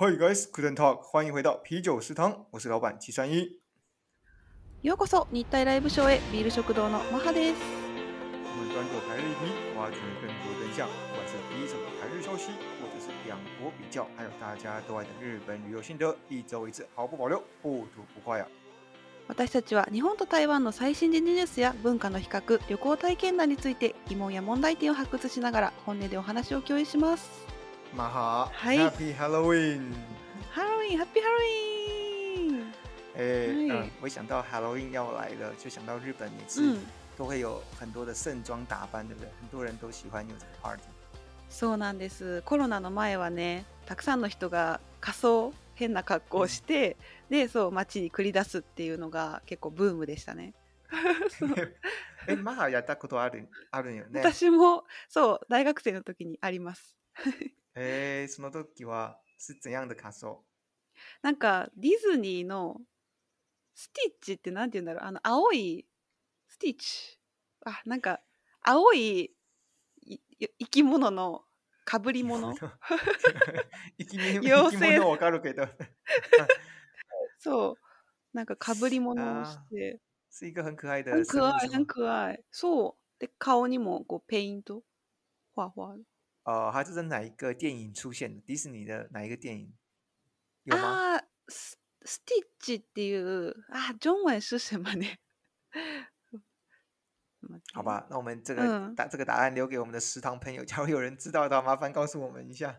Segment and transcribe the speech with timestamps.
[0.00, 3.60] Hi guys, Good Talk，欢迎回到啤酒食堂，我是老板七三一。
[4.82, 7.56] ようこそ日体ライブショーへビール食堂のマハです。
[8.44, 18.46] 我们专注台日议题，挖掘更多真相，不管是第一手的台日消息，或者是两国比较，还有大家都爱的日本旅游心得，一周一次，毫不保留，不吐不快呀。
[19.27, 27.29] 私たちは日本と台湾の最新時事ニュースや文化の比較、旅行体験談について疑問や問題点を発掘しながら本音でお話を共有します。
[27.95, 29.93] 马哈嗨，Happy Halloween！
[30.51, 32.73] ハロウィン、ハッピーハロウィン。
[33.15, 36.79] 哎，嗨嗯，我一想到 Halloween 要来了，就想到日本每次うん、
[37.17, 39.29] 都会有很多的盛装打扮，对不对？
[39.39, 40.81] 很多人都喜欢有这个 party。
[41.49, 42.41] そうなんです。
[42.45, 46.97] コロナの前はね、たくさんの人が仮装、変な格好をして、
[47.29, 50.53] で、そう街に繰り出すっていうのが結構ブームでしたね。
[52.27, 54.21] え、マハやったことあるあるよね。
[54.21, 56.95] 私もそう大学生の時にあります。
[57.75, 60.43] えー、その時は是怎样的仮装？
[61.21, 62.79] なんかディズニーの
[63.73, 65.85] スティッチってなんて言うんだろうあの青い
[66.47, 67.19] スティッチ
[67.65, 68.21] あなんか
[68.61, 69.31] 青い
[70.05, 71.43] いい生き物の
[71.85, 72.53] かぶり物？
[72.53, 75.67] 生き 生き物 わかるけど，
[77.39, 78.35] そう。
[78.35, 79.99] なんかかぶり物をして。
[80.29, 83.19] 是一个很可愛的很可生物是吗愛い很可愛そう。
[83.19, 84.83] で顔にもこうペイント？
[85.55, 85.95] 画画
[86.45, 88.41] 哦，它是在哪一个电影出现的？
[88.41, 89.71] 迪士尼的哪一个电影？
[90.63, 91.17] 有吗？
[91.17, 91.23] あ
[94.41, 95.05] 是什么呢
[97.73, 102.75] 好吧，那我们这个嗯答、这个答案留给我们的食堂朋友， 假如有人知道的话，麻烦告诉我们一下。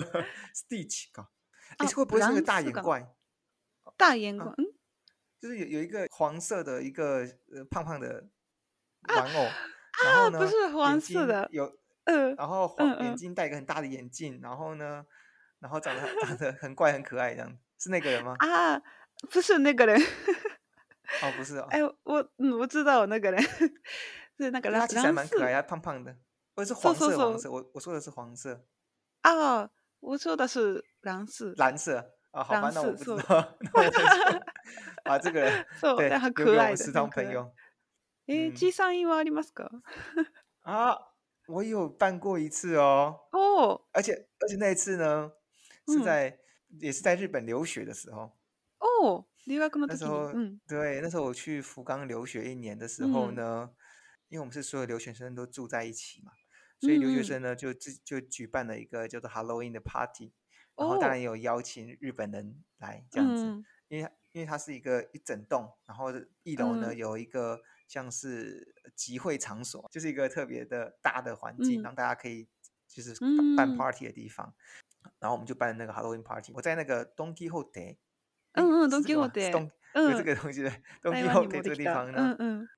[0.54, 1.28] Stitch 搞，
[1.78, 3.06] 哎、啊会不会是个大眼怪？
[3.96, 4.64] 大眼怪、嗯
[5.40, 7.18] 就是有有一个黄色的一个
[7.52, 8.26] 呃胖胖的
[9.08, 9.46] 玩偶，
[10.02, 11.70] 然后呢，啊不是黄色的有，
[12.04, 15.04] 嗯然后黄眼睛戴一个很大的眼镜，然后呢，
[15.58, 18.34] 然后长得长得很怪很可爱，这样是那个人吗？
[18.38, 18.80] 啊
[19.30, 20.00] 不是那个人
[21.21, 23.41] 哦，不是哦，哎，我嗯，我知道那个人
[24.37, 26.15] 是那个蓝可是他其实还蓝色蛮可爱，他胖胖的，
[26.55, 28.65] 或者是瘦黄色瘦瘦黄色，我我说的是黄色，
[29.21, 29.69] 啊，
[29.99, 33.99] 我说的是蓝色，蓝色啊，好吧，蓝那我色そう不知道，那我就
[35.03, 37.53] 把这个人そう对但很留给可愛的我们食堂很可愛朋友
[38.27, 39.67] え、嗯小さいはありますか？
[40.61, 40.95] 啊，
[41.47, 43.21] 我有办过一次哦。
[43.31, 45.31] 哦而且而且那一次呢，
[45.87, 46.39] 是嗯在、
[46.79, 48.37] 也是在日本留学的时候。
[48.77, 53.69] 哦、 留学の時に、那时候、うん对，那时候我去福冈留学一年的时候嗯呢，
[54.29, 56.31] 因为我们是所有留学生都住在一起嘛，
[56.79, 60.33] 所以留学嗯嗯生呢就自就举办了一个叫做 Halloween 的 party，
[60.75, 66.13] 然后当然哦也有邀請日本人来这样子，嗯因为它因为它是一个一整栋，然后
[66.43, 72.47] 一楼呢、嗯有一个像是集会场所，就是一个特别的大的环境，嗯让大家可以
[72.87, 74.53] 就是办办嗯 party 的地方。
[75.17, 77.97] 然后我们就办了那个 Halloween party，我在那个 Don Quixote，
[78.54, 80.78] 嗯嗯是这个吗 Don 是 Quixote，Don 嗯有这个东西的台
[81.10, 82.68] 湾に Quixote 这个地方呢，うんうん。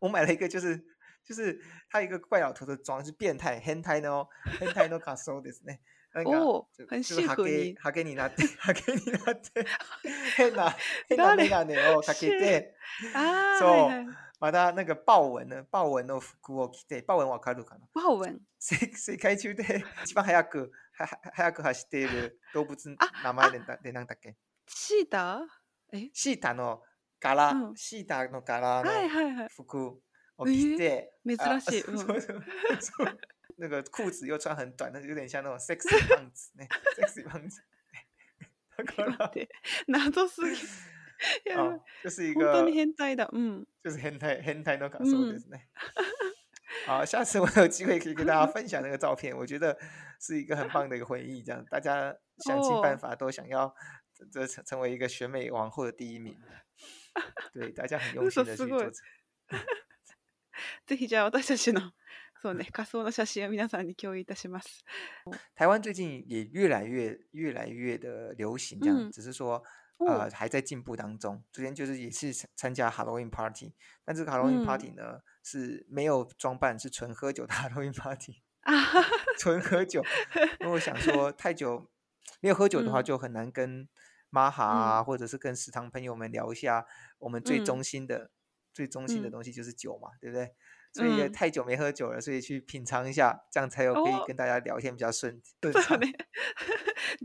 [0.00, 0.82] 我买了一个就是
[1.24, 1.58] 就是
[1.90, 4.28] 他一个怪老头的妆是变態変態の
[4.60, 5.80] 変態の仮装ですね。
[6.14, 8.14] なんかお就很适合你ゲハゲに。
[8.14, 9.66] なってハゲになって
[10.36, 10.74] 変な
[11.08, 12.74] 変なメガネをかけて、
[13.14, 13.68] あーそう。
[13.68, 14.06] はいはい。
[14.38, 17.86] またなんか豹纹の豹紋の服を着て、豹紋わかるかな？
[17.94, 18.40] ワオウェン。
[18.58, 20.72] 世世界中で一番早く
[21.32, 24.36] 早く走っている動物の名前ででなんだっけ？
[24.67, 25.41] シータ
[25.93, 26.81] えシータの
[27.19, 30.01] 柄、うんシータの柄のはいはいはい服
[30.37, 32.43] を着て、あ珍しいう んそうそう
[32.79, 33.17] そう
[33.57, 36.67] 那个裤子又穿很短，那有点像那种 sexy 胖子ね，
[36.97, 37.61] sexy 胖子。
[38.77, 39.49] だから待って
[39.87, 40.57] 謎すぎ
[41.45, 45.69] やばい啊，就是一本当个に変態だうん就是変態変態の仮装ですね。
[46.87, 49.77] 好，下次我有机会可以跟大家分享那个照片，我觉得
[50.19, 51.43] 是一个很棒的一个回忆。
[51.43, 53.75] 这样大家想尽办哦法都想要
[54.15, 56.37] 这这成成为一个选美王后的第一名。
[57.53, 59.01] 对，大家很 用心的去嘘すごい做这。
[60.87, 61.91] ぜひじゃあ 私たちの
[62.41, 64.83] そうね仮想の写真を皆さんに共有いたします。
[65.55, 69.63] 台湾最近也越来越越来越的流行，这样，嗯只是说
[69.97, 71.43] 哦呃还在进步当中。
[71.51, 73.73] 昨天就是也是参参加 Halloween party，
[74.03, 80.03] 但这个 Halloween 嗯 party 呢、是没有装扮，是纯喝酒的 Halloween party，あはは纯喝酒。
[80.59, 81.91] 因为我想说太久
[82.39, 83.87] 没有喝酒的话，嗯就很难跟
[84.29, 86.85] 玛哈啊，或者是跟食堂朋友们聊一下
[87.19, 88.31] 我们最嗯中心的、
[88.73, 90.53] 最中心的嗯东西就是酒嘛，对不对？
[90.93, 95.83] 所以也嗯太久没喝酒了，所以去品尝一下，这样才有可以哦跟大家聊天比较顺 顺畅。
[95.83, 96.13] そうね。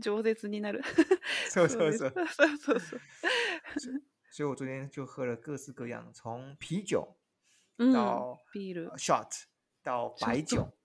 [0.01, 0.81] 饒舌になる。
[1.49, 2.27] そうそですそううそう。
[2.27, 4.01] そうそうそう。
[4.29, 7.17] 所以我昨天就喝了各式各样，从啤酒
[7.77, 7.93] うん。
[7.93, 8.97] 到ビール呃。
[8.97, 9.27] shot
[9.83, 10.77] 到白 shot 酒，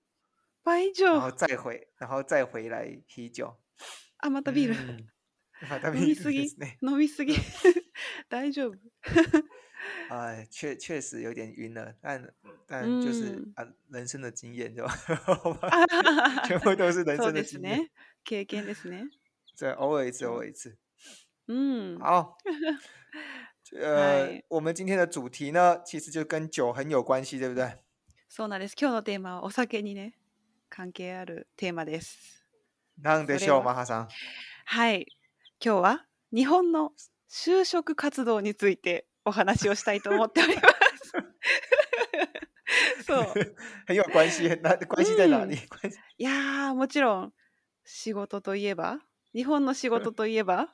[0.64, 1.36] 杯以然後上。
[1.36, 3.56] 再回然後再回来啤酒。
[4.19, 4.75] あ、またうビール。
[4.93, 5.07] ん。
[5.69, 6.77] またビール飲みすぎですね。
[6.81, 7.39] 飲みすぎうん。
[8.29, 8.77] 大丈夫。
[10.09, 12.33] 哎，确确实有点晕了，但う
[12.67, 13.53] 但就是ん。
[13.55, 14.91] 啊，人生的经验对吧？
[16.47, 17.89] 全部都是人生的です经验，ね。
[18.25, 19.09] 経験ですね。
[19.55, 20.39] 这偶尔一次，偶。
[20.39, 20.77] 尔一次。
[21.47, 21.99] うん。
[21.99, 22.37] 好，
[23.71, 24.43] は呃，い。
[24.49, 27.77] 我们今天的主题呢，其实就跟酒很有关系，对不对？
[28.29, 28.75] そうなんです。
[28.79, 30.13] 今日のテーマはお酒にね、
[30.69, 32.36] 関係あるテーマです。
[32.99, 34.07] なんでしょう、マハさん。
[34.65, 35.05] はい。
[35.63, 36.93] 今日は日本の
[37.29, 40.67] 就職活動についてお話をしたいと思っております。
[43.05, 43.55] そう。
[43.87, 45.51] 很有关系，那关系在哪うん。
[45.53, 45.57] い
[46.17, 47.33] やー、もちろん
[47.85, 48.99] 仕事といえば、
[49.33, 50.71] 日本の仕事といえば、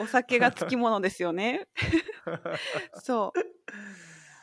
[0.00, 1.68] お酒がつきものですよね。
[3.02, 3.32] そ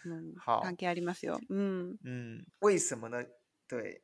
[0.06, 0.10] う。
[0.10, 1.40] うん、関好，係ありますよ。
[1.50, 1.98] うん。
[2.06, 3.26] 嗯，为什么呢？
[3.68, 4.02] 对，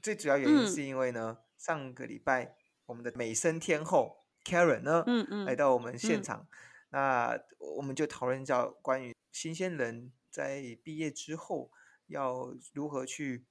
[0.00, 0.68] 最主要原因うん。
[0.68, 5.45] 是因为呢，上个礼拜我们的美声天后 Karen 呢うんうん。
[5.45, 5.99] 来到我们うん。
[5.99, 6.47] 现场，
[6.89, 11.71] 那我们就讨论到关于新鲜人在毕业之后
[12.07, 13.45] 要如何去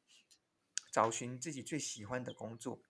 [0.90, 2.80] 找寻自己最喜欢的工作。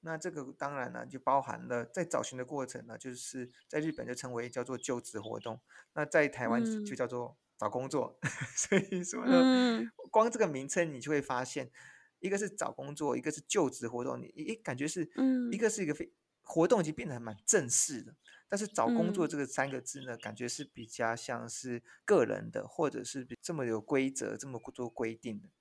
[0.00, 5.60] 那这个当然呢，就包含了在找寻的过程呢，就是在日本就称为叫做就职活动，
[5.92, 6.96] 那在台湾就就うん。
[6.96, 8.16] 叫做找工作。
[8.54, 9.90] 所以说う呢，ん。
[10.12, 11.72] 光这个名称你就会发现，
[12.22, 15.52] 一个是找工作，一个是就职活动，你一感觉是うん。
[15.52, 18.14] 一个是一个非活动已经变得蛮正式的，
[18.48, 19.30] 但是找工作うん。
[19.30, 25.46] 这个三个字呢，感觉是比较像是个人的，或者是比这么有规则、这么多规定的。
[25.46, 25.52] うん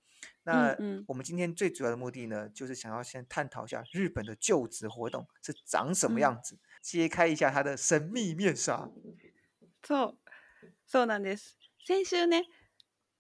[0.44, 1.06] 那うん。
[1.08, 6.14] 我们今天最主要的目的呢，就是想要先探讨一下日本的就职活动是长什うん。
[6.14, 8.90] 么样子，揭开一下它的神秘面纱。
[9.84, 10.18] そう。
[10.90, 11.58] そうなんです。
[11.86, 12.44] 先週ね、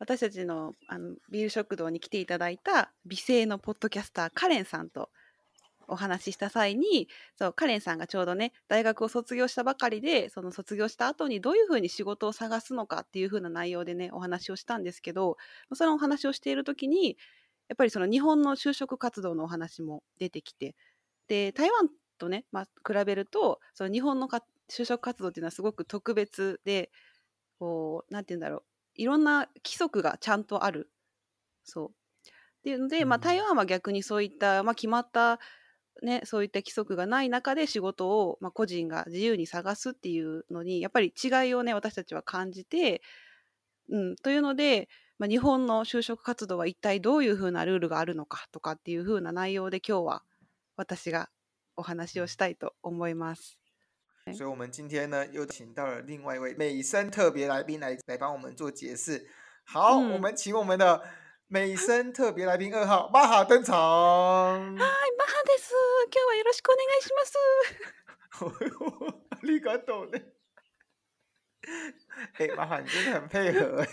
[0.02, 5.10] 私たちのあのビール食堂に来ていただいた美声のポッドキャスターカレンさんと
[5.86, 7.06] お話しした際に
[7.38, 15.36] そうカレンさんがちょうどね大学を卒業したばかりでその卒業した後にどういうふうに仕事を探すのかっていうふうな内容でねお話をしたんですけど
[15.72, 17.16] そのお話をしている時に
[17.68, 20.74] やっぱりその日本の就職活動のお話も出てきて
[21.28, 21.88] で台湾
[22.18, 26.90] とね、まあ、比べるとその日本のか就職活動っていうのはすごく特別で
[27.60, 28.62] こうなんて言うんだろう
[28.94, 30.90] いろんな規則がちゃんとある。
[31.64, 31.88] そう。
[31.90, 31.92] っ
[32.62, 35.40] ていうので、まあ、台嗯湾は逆にそういった、まあ、決まった、
[36.02, 43.02] ね、そういった規則がない中で仕事を、まあ、個人が自由に探すっていうのにやっぱり違いをね私たちは感じて、
[43.90, 50.22] うん、というので、まあ、日本の就職活動は一体どういうふうなルールがあるのかとかっていうふうな内容で今日は
[50.76, 51.28] 私が
[51.76, 53.61] お話をしたいと思います。
[54.33, 59.25] 所以，我们今天呢又请到了另外一位美声特别来宾来来帮我们做解释。
[59.63, 61.01] 好，我嗯们请我们的
[61.47, 63.73] 美声特别来宾二号玛哈登场。
[63.77, 65.73] はい、マハです。
[66.11, 67.37] 今日はよろしくお願いします。
[69.31, 70.33] ありがとうね。
[72.37, 73.85] 哎、玛哈，你真的很配合哎、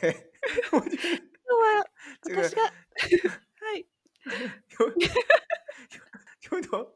[0.73, 1.87] 我觉得今日は
[2.23, 2.71] 这个私がは
[3.77, 3.87] い。
[4.81, 4.95] 有有
[6.51, 6.87] 有点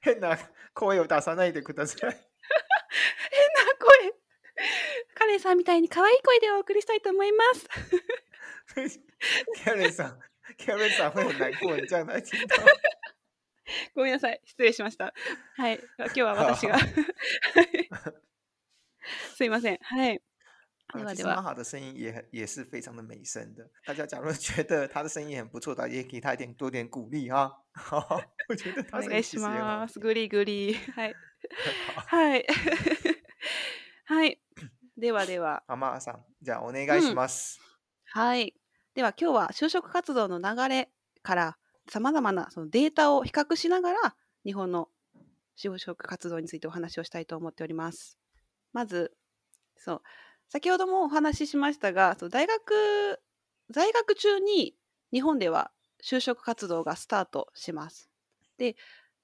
[0.00, 0.38] 変な
[0.74, 2.27] 声を出さないでください。
[3.29, 4.13] 変な声。
[5.15, 7.67] カレンさんみたいに可愛い声でお送りしたいと思います。
[9.93, 10.19] さん
[10.57, 12.57] ，Karen さん会很難過，你這樣來聽到。
[13.95, 14.41] ごめんなさい。
[14.43, 15.13] 失礼しました。
[15.55, 15.79] はい。
[15.97, 16.77] 今日は私が。
[16.77, 17.89] 好はい
[19.35, 19.77] すいません。
[19.81, 20.21] はい。
[20.93, 21.15] で啊，はでは。
[21.15, 27.51] 其实玛哈的声音也很也是非常的美声的，大家假如觉得他的声音很不错的，也给他一点多点鼓励哈。
[27.73, 29.99] 好， 我觉得他声音其实也很好ます。
[29.99, 30.75] グリグリ。
[30.93, 31.15] はい。
[31.95, 32.45] 好， はい。
[34.05, 34.41] はい。
[34.97, 35.63] ではでは。
[35.67, 37.59] 好，玛哈さん、じゃあお願いします。
[38.05, 38.55] はい。
[38.95, 40.91] では今日は就職活動の流れ
[41.21, 41.57] から
[41.89, 44.89] さまざまなそのデータを比較しながら日本の
[45.57, 48.17] 就職活動についてお話をしたいと思っております。
[48.73, 49.15] まず
[49.77, 50.01] そう
[50.49, 53.21] 先ほどもお話ししましたがそう大学
[53.69, 54.75] 在学中に
[55.13, 55.71] 日本では
[56.03, 58.09] 就職活動がスタートします。
[58.57, 58.75] で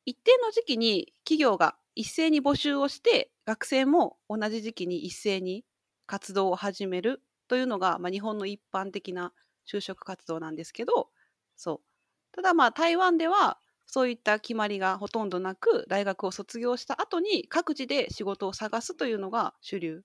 [0.05, 5.65] 一定の時期に企業が一斉に募集をして学生も同じ時期に一斉に
[6.05, 9.33] 活動を始めるというのが、まあ、日本の一般的な
[9.71, 11.09] 就職活動なんですけど
[11.55, 11.87] そう
[12.31, 20.03] ただまあ台湾ではそういった決まりがほとんどなく大学を卒業した後に各自で仕事を探すというのが主流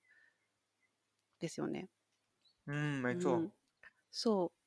[1.39, 1.89] ですよね。
[2.67, 3.45] 嗯，没う错。
[3.47, 3.51] ん、
[4.11, 4.59] そう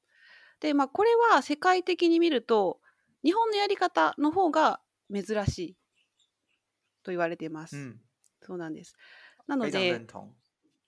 [0.61, 2.81] でまあこれは世界的に見ると
[3.25, 5.77] 日本のやり方の方が珍しい
[7.05, 7.77] と言われています。
[7.77, 8.01] 嗯，
[8.43, 8.97] そうなんです。
[9.47, 10.05] なので。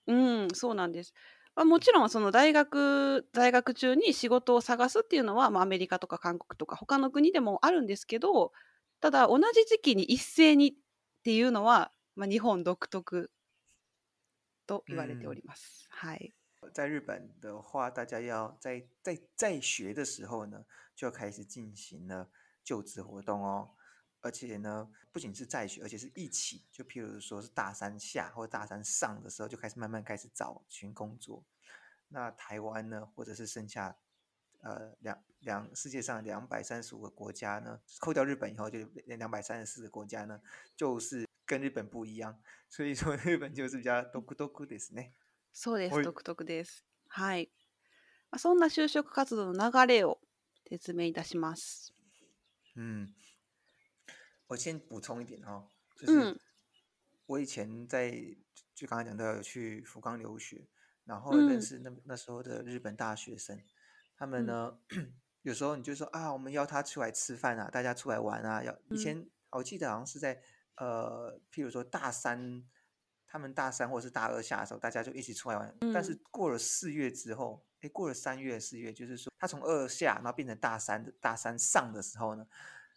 [0.07, 1.13] うん、そうなんです。
[1.53, 8.53] まあ、もちろんその大学在学中に仕事を探すっていうのは、まあ、アメリカとか韓国とか他の国でもあるんですけど
[9.01, 10.73] ただ同じ時期に一斉にっ
[11.23, 13.31] ていうのは、まあ、日本独特
[14.65, 15.87] と言われております。
[15.89, 16.33] はい。
[16.73, 20.63] 在日本的话，大家要在在在学的时候呢，
[20.95, 22.29] 就开始进行了
[22.63, 23.71] 就职活动哦。
[24.20, 31.44] 而且呢，不仅是在学，而且是一起，就譬如说是大三下或大三上的时候，就开始慢慢开始找寻工作。
[32.08, 33.96] 那台湾呢，或者是剩下
[34.60, 40.40] 呃两两世界上两百三十五个国家呢，扣掉日本以后，就两百三十四个国家呢，
[40.76, 42.40] 就是跟日本不一样。
[42.68, 45.14] 所以说日本就是比较独特ですね。
[45.52, 45.94] そうです。
[45.94, 46.84] はい独特です。
[47.08, 47.50] はい。
[48.30, 50.18] まあそんな就職活動の流れを
[50.66, 51.92] 説明いたします。
[52.76, 53.08] 嗯，
[54.47, 56.39] 我先补充一点哦，就是嗯
[57.25, 58.11] 我以前在
[58.73, 60.65] 就刚刚讲到有去福冈留学，
[61.03, 61.47] 然后嗯。
[61.47, 63.61] 认识那那时候的日本大学生，
[64.15, 64.45] 他们嗯。
[64.45, 64.79] 呢，
[65.43, 68.97] 有时候你就说啊，我们邀他出来吃饭啊，大家出来玩啊，要以嗯。
[68.97, 70.41] 前我记得好像是在
[70.75, 72.63] 呃，譬如说大三，
[73.25, 76.19] 他们大三或者是大二下的时候，大家就一起出来玩，但是嗯。
[76.31, 82.47] 过了四月之后，哎，过了三月四月，就是说他从二下然后变成大三的大三上的时候呢。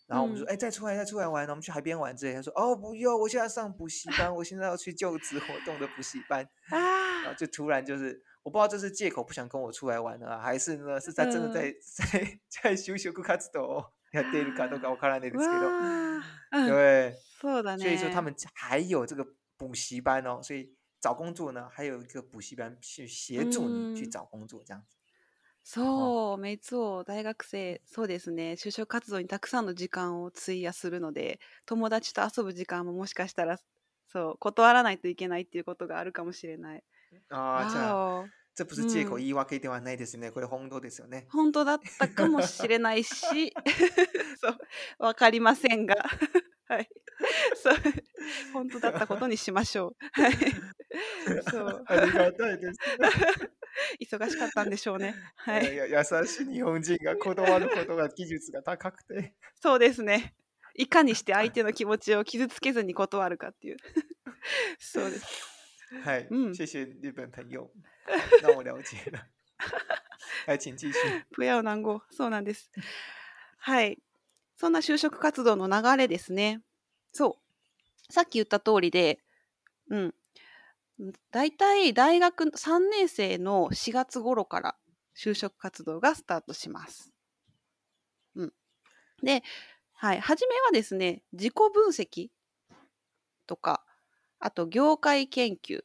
[0.09, 2.33] 然后我们就说，嗯哎，再出来，再出来玩，我们去海边玩之类。
[2.33, 6.47] 他说，哦，不用，我现在上补习班，我现在要去就职活动的補習班。
[6.69, 11.73] 然あ后就突然就是，我不知道这是借口不想跟我出来玩了啊，还是呢是在真的在、
[12.11, 18.25] 在在就職活動をやっているかどうかわからないーですけど，わーうん对，そうだ所以说他ね。
[18.25, 19.25] 们还有这个
[19.57, 24.87] 补习班哦，所以找工作呢还有一个補習班去协助你去嗯找工作这样子。
[25.72, 33.56] そう、メイツオ大学生、そうですね、就職活動にたくさんの時間を費やするので、友達と遊ぶ時間ももしかしたら、
[34.08, 36.82] そう、断らないといけないっていうことがあるかもしれない。
[37.30, 37.98] ああ、じゃあ
[38.54, 40.30] 这不是借口うん言い訳ではないですね。
[40.32, 41.28] これ本当ですよね。
[41.28, 43.52] 本当だったかもしれないし、
[44.40, 44.58] そう、
[44.98, 45.94] わかりませんが、
[46.66, 46.88] はい。
[47.54, 47.76] そう、
[48.52, 49.96] 本当だったことにしましょう。
[50.22, 50.32] はい。
[51.42, 52.80] そう、ありがたいです。
[53.98, 55.14] 忙しかったんでしょうね。
[55.36, 55.74] はい。
[55.74, 59.34] いや優しい日本人が断ることが技術が高くて。
[59.60, 60.34] そうですね。
[60.74, 63.76] いかにして相手の気持ちを傷つけずに断るかっていう。
[64.78, 65.26] そうです。
[66.04, 67.68] はい、うん谢谢日本朋友，
[68.42, 69.26] 让我了解了。
[70.46, 70.98] はい、请继续。
[71.32, 72.02] 不要難語。
[72.10, 72.70] そうなんです。
[73.58, 74.00] はい。
[74.56, 76.62] そんな就職活動の流れですね。
[77.12, 77.38] そ
[78.08, 78.12] う。
[78.12, 79.20] さっき言った通りで、
[79.88, 80.14] うん。
[81.30, 84.76] だいたい大学3年生の4月頃から
[85.16, 87.12] 就職活動がスタートします。
[88.34, 88.52] うん。
[89.22, 89.42] で、
[89.92, 90.20] はい。
[90.20, 92.28] 初めはですね、自己分析
[93.46, 93.84] とか、
[94.38, 95.80] あと業界研究、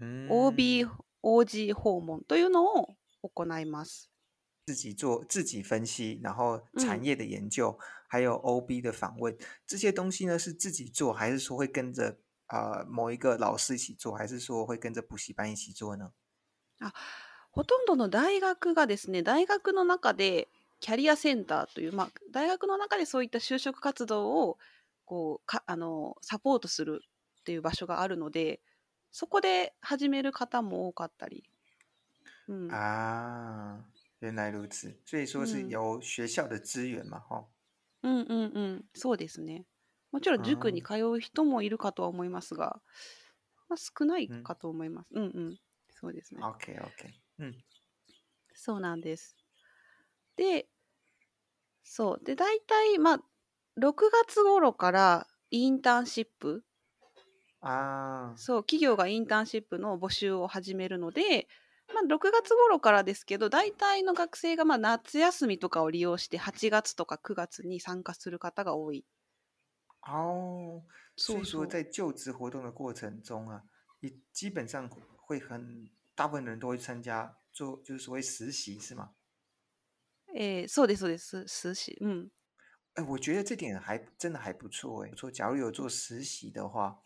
[0.00, 0.86] 嗯 OB、
[1.22, 4.10] OG 訪問というのを行います。
[4.66, 7.76] 自己做自己分析，然后产嗯业的研究，
[8.08, 12.18] 还有 OB 的访问，这些东西呢是自己做，还是说会跟着
[12.52, 16.12] 呃某一个老师一起做，还是说会跟着补习班一起做呢？
[17.50, 20.48] ほとんどの大学がですね、大学の中で
[20.80, 24.58] キャリアセンターという、まあ、大学の中でそういった就職活動を
[25.06, 27.02] こうかあのサポートする
[27.40, 28.60] っていう場所があるので、
[29.10, 31.44] そこで始める方も多かったり。
[32.48, 33.78] うん、啊，
[34.20, 37.44] 原来如此，所以说是嗯由学校的资源嘛，哈、
[38.02, 39.64] うんうんうん、そうですね。
[40.12, 42.80] もちろん塾に通う人もいるかとは思いますが、
[43.68, 45.10] まあ、少ないかと思います。
[45.14, 45.56] うんうん、
[45.90, 46.42] そうですね。
[46.42, 46.88] OK OK，
[47.38, 47.54] 嗯
[48.54, 49.36] そうなんです。
[50.36, 50.68] で、
[51.82, 52.24] そう。
[52.24, 53.20] で、大体、まあ、
[53.78, 56.64] 6月頃からインターンシップ、
[57.60, 61.48] 啊，そう、企業がインターンシップの募集を始めるので、
[61.94, 69.04] まあ、6月頃からですけど、大体の学生がまあ夏休みとかを利用して8月とか9月に参加する方が多い。
[70.01, 70.83] 哦，
[71.15, 71.67] 所以说そうそう。
[71.67, 73.63] 在就职活动的过程中啊，
[73.99, 79.15] 也基本上会很大部分人都会参加做，就是所谓实习，是吗？
[80.33, 81.47] えーそうです、そうです。
[81.47, 81.97] 数し。
[81.99, 82.31] うん。
[82.93, 85.09] 哎，我觉得这点还真的还不错哎。
[85.09, 86.99] 不错，假如有做实習的话，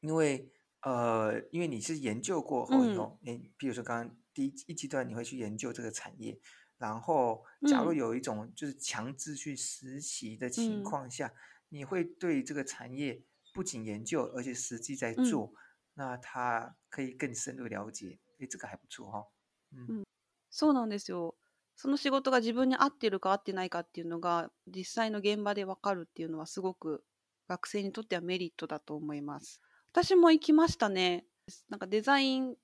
[0.00, 0.52] 因为
[0.82, 6.38] 呃，因为你是研究过后以嗯后，你比如说刚刚第一一阶段你会去研究这个产业，
[6.78, 11.32] 然后假如嗯有一种就是强制去实习的情嗯况下，
[11.71, 13.23] 你会对这个产业
[13.53, 15.53] 不仅研究，而且实际在嗯做，
[15.95, 18.19] 那他可以更深入了解。
[18.39, 19.27] 哎，这个还不错哈、哦。
[19.73, 20.03] 嗯
[20.49, 21.35] そうなんですよ。
[21.77, 27.03] その仕事が自分に合ってるか合ってないかっていうのが実際の現場でわかるっていうのはすごく
[27.47, 29.61] 学生にとってはメリットだと思います。
[29.93, 31.25] 私も行きましたね。
[31.69, 32.55] なんかデザイン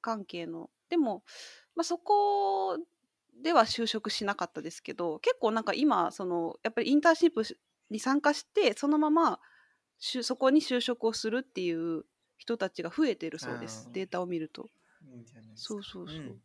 [0.00, 1.24] 関係のでも、
[1.74, 2.78] まあ、そこ
[3.42, 7.42] では就職しなかったですけど結構なんか今そのやっぱりインターンシップ
[7.90, 9.40] に参加してそのまま
[9.98, 12.04] しゅそこに就職をするっていう
[12.38, 13.88] 人たちが増えてるそうです。
[13.88, 14.68] あーデータを見ると。
[15.00, 16.40] いいんじゃないですかそうそうそう、ん。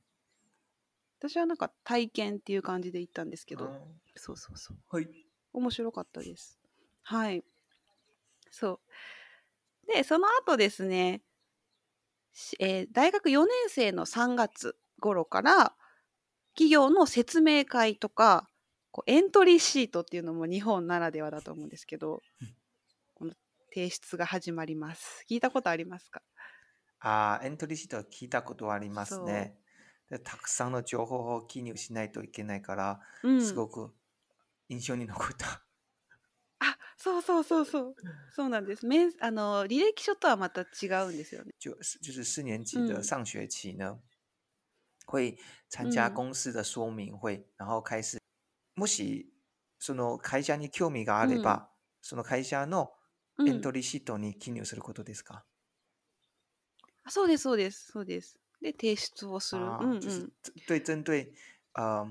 [1.19, 3.67] 私はなんか体験っていう感じで行ったんですけど。
[3.67, 3.69] あ
[4.15, 4.77] そうそうそう。
[4.93, 5.09] ーはい。
[5.53, 6.59] 面白かったです。
[7.03, 7.43] はい。
[8.51, 8.79] そう。
[9.87, 11.21] でその後ですね、
[12.33, 15.73] しえー大学4年生の3月頃から
[16.55, 18.49] 企業の説明会とか
[18.91, 22.55] こうエントリーシートっていうのも日本ならではだと思うんですけどうん。
[23.13, 23.31] この
[23.73, 25.25] 提出が始まります。
[25.29, 26.21] 聞いたことありますか？
[26.99, 29.55] ああ、エントリーシートは聞いたことありますね。
[30.09, 33.41] でたくさんの情報を記入しないといけないから、うん。
[33.41, 33.93] すごく
[34.67, 35.63] 印象に残った。
[36.59, 37.95] あそうそうそうそう。
[38.35, 38.85] そうなんです。
[38.85, 41.53] 面あの履歴書とはまた違うんですよね。
[41.59, 43.99] 就是就是四年级的嗯上学期呢，
[45.05, 45.37] 会
[45.69, 48.19] 参加嗯公司的说明会，然後開始
[48.75, 49.33] もし
[49.79, 51.39] その会社に興味があれうん。
[51.39, 52.93] ば、その会社の
[53.37, 53.47] うん。
[53.47, 55.45] エントリーシートに記入することですか？
[57.03, 58.39] あそうですそうですそうです。
[58.61, 59.75] で提出をする。
[59.75, 61.33] 啊，うんう就是ん针对针对
[61.73, 62.09] 呃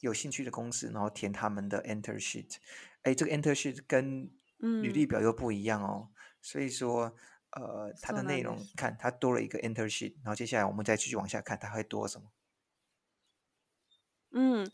[0.00, 2.56] 有兴趣的公司，然后填他们的 enter sheet。
[3.02, 4.30] 哎，这个 enter sheet 跟
[4.78, 6.10] 履历嗯表又不一样哦，
[6.42, 7.14] 所以说
[7.50, 12.30] 呃它的そうなん内容です看它多了一个 enter sheet，然后接下来我们再继续往下看，它会多什么？
[14.32, 14.70] うん、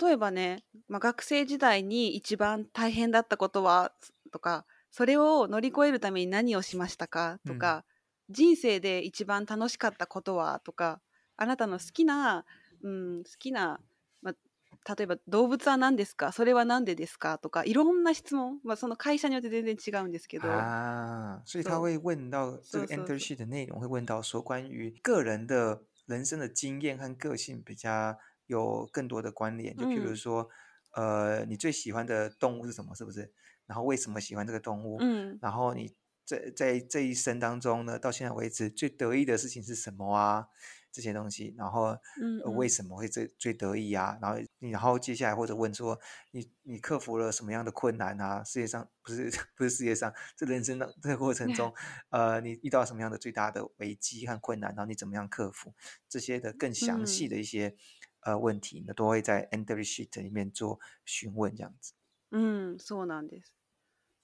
[0.00, 3.92] 例えばね、まあ、学生時代に一番大変だったことは
[4.32, 7.38] とかそれを乗り越えるために何をしましたか？
[7.46, 7.84] とか、
[8.28, 10.60] 人生で一番楽しかったことは？
[10.64, 11.00] とか
[11.36, 12.44] あなたの好きな、
[12.82, 13.80] うん、好きな、
[14.20, 16.30] まあ、例えば動物は何ですか？
[16.30, 17.38] それは何でですか？
[17.38, 23.16] とかいろんな質問、まあ、その会社によって全然違うんですけど、啊，所以他会问到这个そうそう enter そう。
[23.16, 28.18] Sheet 的内容，会问到说关于个人的人生的经验和个性比较
[28.51, 30.49] 有更多的关联，就譬如嗯说，
[30.95, 32.95] 呃，你最喜欢的动物是什么？
[32.95, 33.31] 是不是？
[33.65, 34.97] 然后为什么喜欢这个动物？
[34.99, 35.93] うん然后你
[36.25, 40.47] 在在这一生当中呢，到现在为止最得意的事情是什么啊？
[40.89, 44.17] 这些东西，然后うん呃为什么会最最得意啊？
[44.19, 45.99] 然后你然后接下来或者問說
[46.31, 48.43] 你你克服了什麼樣的困難啊？
[48.43, 51.71] 世界上不是 不是世界上，這人生的這個過程中，
[52.09, 55.75] 呃，你遇到什麼樣的最大的危機和困難，然後你怎麼樣克服？
[56.09, 57.75] 這些的更詳細的一些、
[58.24, 61.94] 呃問題呢，都會在 entry sheet 裡面做詢問，這樣子。
[62.30, 63.54] うん、そうなんです。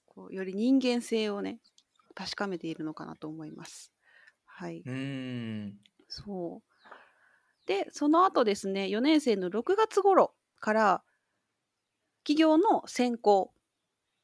[0.07, 1.61] こうより人間性をね
[2.15, 3.93] 確かめているのかなと思います。
[4.45, 4.83] はい。
[4.87, 6.69] 嗯そう。
[7.67, 11.05] で、その後ですね、4年生の6月頃から
[12.25, 13.53] 企業の選考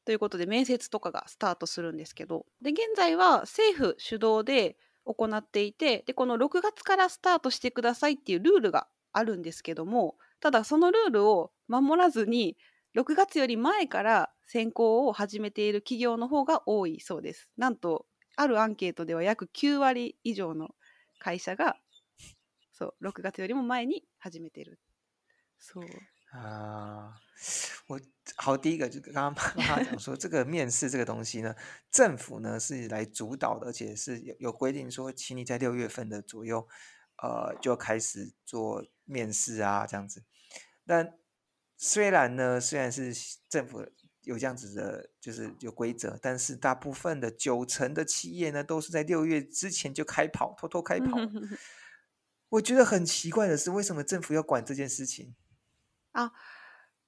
[0.03, 12.57] ということで面接とかがスタートするんですけど、で、現在は政府主導で行っていて、で、この6月からスタートしてくださいっていうルールがあるんですけども、ただそのルールを守らずに、
[12.95, 17.49] 6月より前から選考を始めている企業の方が多いそうです。
[17.57, 20.75] なんと、あるアンケートでは約9割以上の
[21.19, 21.77] 会社が
[22.73, 24.79] そう6月よりも前に始めてる。
[25.57, 25.85] そう。
[26.33, 27.13] 啊，
[27.87, 27.97] 我
[28.35, 31.55] 好，第一个就刚刚 妈妈讲说，这个面试这个东西呢，
[31.89, 36.67] 政府呢是来主导的，而且是有有规定说，请你在六月份的左右，
[37.23, 40.24] 呃，就开始做面试啊，这样子。
[40.86, 41.14] 但
[41.76, 43.12] 虽然呢，虽然是
[43.48, 43.86] 政府
[44.22, 51.16] 有这样子的，就是有规则，但是大部分的九成的企业呢，都是在六月之前就开跑，偷偷开跑。
[52.50, 55.34] 我觉得很奇怪的是，为什么政府要管这件事情？
[56.12, 56.32] あ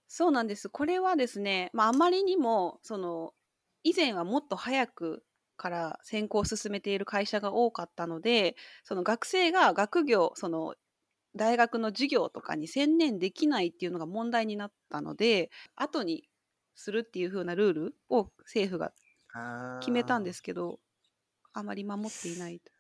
[0.09, 0.69] そうなんです。
[0.69, 3.35] これはですね、まあ、あまりにもその
[3.83, 5.25] 以前はもっと早く
[5.57, 10.75] から選考を進めている会社が多かったのでその学生が学業その
[11.38, 16.28] 大学の授業とかに専念できないっていうのが問題になったので後に
[16.76, 18.92] するっていう風なルールを政府が
[19.80, 20.80] 決めたんですけど、
[21.54, 22.72] あまり守っていないと。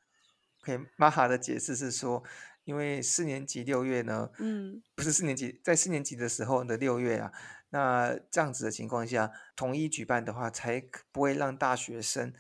[0.66, 2.24] OK，玛哈的解释是说，
[2.66, 7.32] 因为四年级六月呢，うん不是四年级，在四年级的时候的六月啊，
[7.70, 12.34] 那这样子的情况下，统一举办的话，才可不会让大学生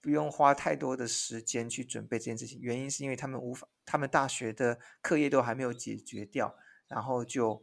[0.00, 2.58] 不用花太多的时间去准备这件事情。
[2.60, 6.54] 原因是因为他们无法，他们大学的课业都还没有解决掉，
[6.88, 7.62] 然后就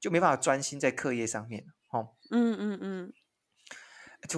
[0.00, 1.64] 就没办法专心在课业上面。
[1.90, 3.14] 哦，うんうんう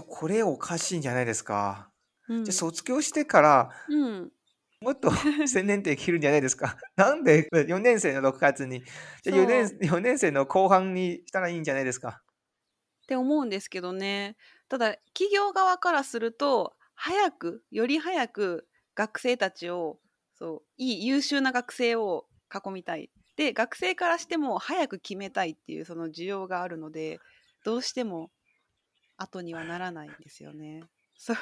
[0.07, 1.91] これおかしいんじゃないですか。
[2.29, 4.33] うんじゃあ卒業してからうん
[4.81, 5.11] もっと
[5.47, 6.77] 専念できるんじゃないですか。
[6.97, 8.83] なんで？4年生の6月に、
[9.23, 12.23] じゃあ4年そう4年生の後半にしたらいいんじゃないですか。
[13.05, 14.37] って思うんですけどね
[14.69, 20.01] ただ企業側からすると早くより早く学生たちを
[20.39, 27.21] そういい優秀な学生を囲みたいで学生からしても早く決めたいっていうその需要があるので
[27.65, 28.31] どうしても
[29.17, 30.83] 後にはならないんですよね。
[31.17, 31.37] そう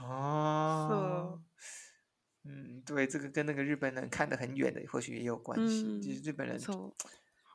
[0.00, 1.38] 哦，
[2.44, 6.00] 嗯，对，这个跟那个日本人看得很远的，或许也有关系。
[6.00, 6.92] 就是日本人そう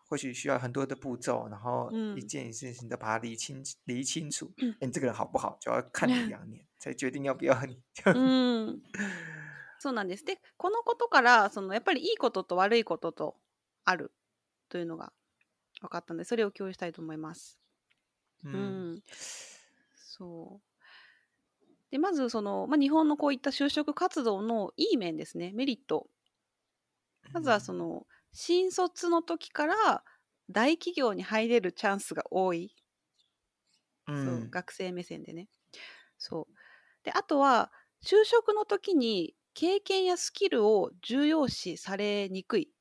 [0.10, 4.54] 或许需要很多的步骤，然后一嗯件事情都把它理清理清楚。
[4.80, 7.82] 嗯这个人好不好，就要看你两年才决定要不要你。
[8.06, 8.82] うん
[9.80, 10.26] そうなんです。
[10.26, 13.38] でこのことからそのやっぱりいいことと悪いことと
[13.86, 14.14] ある
[14.70, 15.14] というのが
[15.82, 17.60] 分かったのでそれを共有したいと思います。
[18.44, 19.04] う嗯ん、
[19.96, 20.78] そう。
[21.92, 26.10] でまずその、まあ、日本のこういった就職活動のいい面ですねメリット。
[27.32, 30.04] まずはその新卒の時から
[30.50, 32.76] 大企業に入れるチャンスが多い、
[34.08, 35.50] 嗯そう学生目線でね。
[36.18, 36.56] そう。
[37.04, 37.72] であとは
[38.04, 42.72] 就職の時に経験やスキルを重要視されにくい。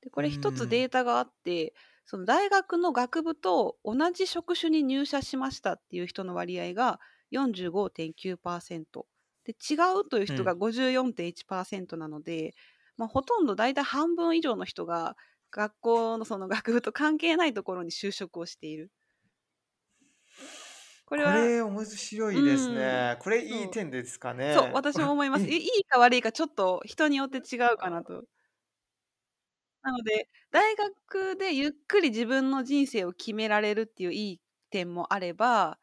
[0.00, 0.52] でこれ一うん。
[0.52, 9.06] つデータがあってその大学の学部と同じ職種に入社しましたっていう人の割合が45.9%
[9.44, 12.54] で違うという人が54.1%なので、
[12.96, 15.16] まあ、ほとんど大体半分以上の人が
[15.50, 18.90] 学校のその学部と関係ないところに就職をしている。
[21.12, 23.18] ここれはれ面白いですうね。
[23.20, 24.54] これいい点ですかね。
[24.54, 25.46] そう私も思います。
[25.46, 28.24] いいいいか悪いかちょっと人によって違うかなと。
[29.82, 35.78] なので大学でゆっくり自分の人生を決められるっていういい点もあれば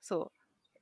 [0.00, 0.32] そ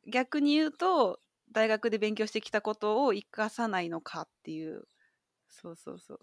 [0.07, 1.19] う逆に言うと
[1.53, 4.85] 大学で勉強してきたことを生かさないのかっていう
[5.49, 6.19] そうそうそう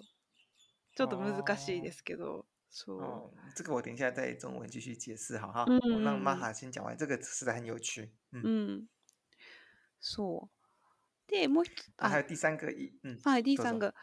[0.95, 2.45] ちょっと難しいですけど、
[2.87, 5.65] 哦，这个我等一下再中文继续解释好哈。
[5.67, 8.13] 嗯我让玛哈先讲完，这个实在很有趣。
[8.31, 8.87] 嗯，うん、
[9.99, 10.49] そ
[11.29, 13.93] うでもう一つ那还有第三个一，嗯，はい、さんが。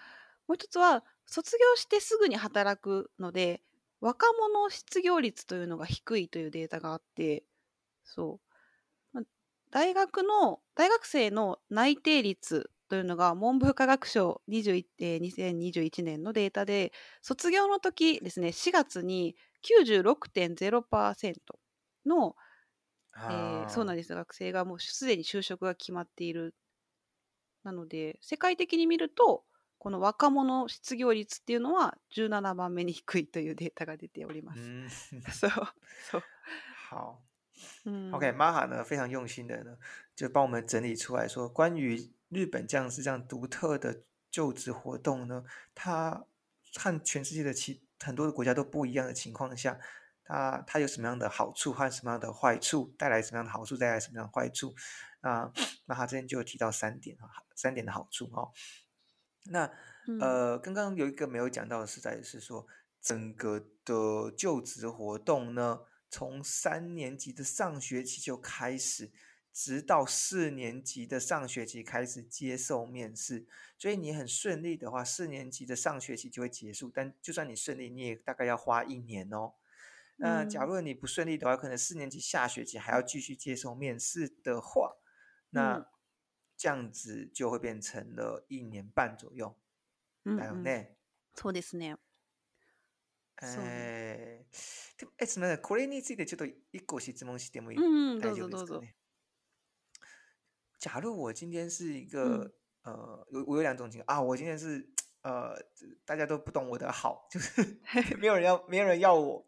[0.46, 3.62] もう一つは、卒業してすぐに働くので、
[4.00, 7.44] 若者失業率というのが低いというデータがあって、
[8.02, 8.40] そ
[9.12, 9.18] う。
[9.18, 9.22] ま
[9.70, 21.34] 大学の、大学生の内定率というのが文部科学省21えー2021年のデータで、卒業の時ですね、4月に96.0%
[22.06, 22.34] の、
[23.16, 26.54] えーそうなんでです学生がもうすでに就職が決まっている。
[27.64, 29.44] なので世界的に見ると
[29.78, 34.60] この若者失業率っていうのは17番目に低いというデータが出ております。
[34.60, 34.88] 嗯，
[35.30, 35.50] そう
[36.10, 36.22] そう。
[36.90, 37.18] 好。
[37.86, 39.76] うん、OK，玛哈呢非常用心的呢，
[40.14, 41.98] 就帮我们整理出来说，关于
[42.28, 46.26] 日本这样是这样独特的就职活动呢，它
[46.74, 49.78] 和全世界的其很多的国家都不一样的情况下，
[50.24, 54.74] 它它有什么样的好处和什么样的坏处，带来什么样的好处，带来什么样的坏处？
[55.20, 55.50] 啊，
[55.86, 58.52] 那他这边就有提到三点啊，三点的好处、哦。
[59.50, 59.68] 那
[60.20, 62.66] 呃，刚刚有一个没有讲到的是在是说，
[63.00, 69.10] 整个的就职活动呢，从三年级的上学期就开始，
[69.51, 73.45] 直到四年级的上学期开始接受面试。
[73.77, 76.91] 所以你很顺利的话，四年级的上学期就会结束。
[76.93, 79.53] 但就算你顺利，你也大概要花一年哦。
[80.17, 84.95] 那假嗯如你不顺利的话，可能四年级下学期还要继续接受面试的话，
[85.49, 85.85] 那嗯
[86.55, 89.55] 这样子就会变成了一年半左右。
[90.25, 90.95] うんうんだよね。
[91.35, 91.97] そうですね。
[93.41, 98.67] そうえー、でもえすみません、これについてちょっと一個質問してもいい、うんうん、ど大うぞどうぞ。
[98.67, 98.95] 丈夫ですかね？
[100.79, 105.55] 假如我今天是一个、呃，有我有两种情况啊，我今天是呃，
[106.05, 107.79] 大家都不懂我的好， 就是
[108.19, 109.47] 没有人要，没有人要我，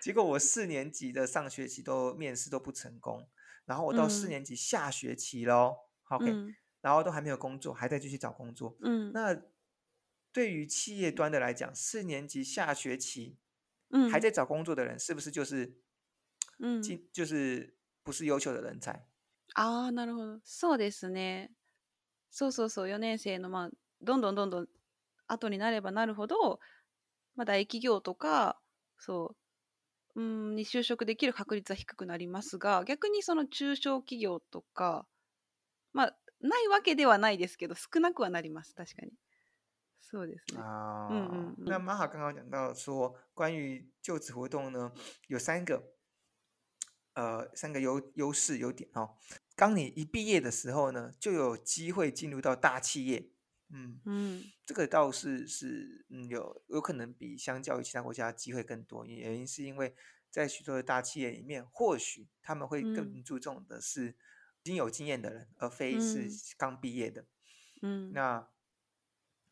[0.00, 3.28] 结果我四年级的上学期都面试都不成功，
[3.64, 5.76] 然后我到四嗯年级下学期喽，
[6.08, 9.40] OK，、うん然后都还没有工作，还在继续找工作，うん那
[10.32, 13.38] 对于企业端的来讲，四年级下学期
[13.88, 15.78] うん还在找工作的人，是不是就是
[16.58, 19.06] うん进就是不是优秀的人才？
[19.55, 20.39] ああ、なるほど。
[20.43, 21.51] そうですね。
[22.31, 23.69] そうそうそう、4年生の、まあ、
[24.01, 24.67] どんどんどんどん
[25.27, 26.59] 後になればなるほど、
[27.35, 28.59] まあ、大企業とか、
[28.97, 29.35] そ
[30.15, 35.07] う、うん、に就職できる確率は低くなりますが、逆にその中小企業とか、
[35.93, 38.73] まあ、ないわけではないですけど、少なくはなります。
[38.75, 39.11] 確かに。
[39.99, 40.59] そうですね。
[40.61, 44.91] 啊，嗯嗯嗯那玛哈刚刚讲到说，关于就职活动呢，
[45.27, 45.83] 有三个，
[47.18, 49.16] 呃，三个优优势优点哦。
[49.54, 53.30] 当你一毕业的时候呢，就有机会进入到大企业，
[53.70, 54.44] 嗯，うん。
[54.66, 59.94] 这个倒是是嗯有有可能比相较于其他国家机会更多，原因是因为
[60.28, 64.08] 在许多的大企业里面，或许他们会更嗯注重的是
[64.62, 67.26] 已经有经验的人，而非是嗯刚毕业的。
[67.82, 68.12] うん。
[68.12, 68.48] 那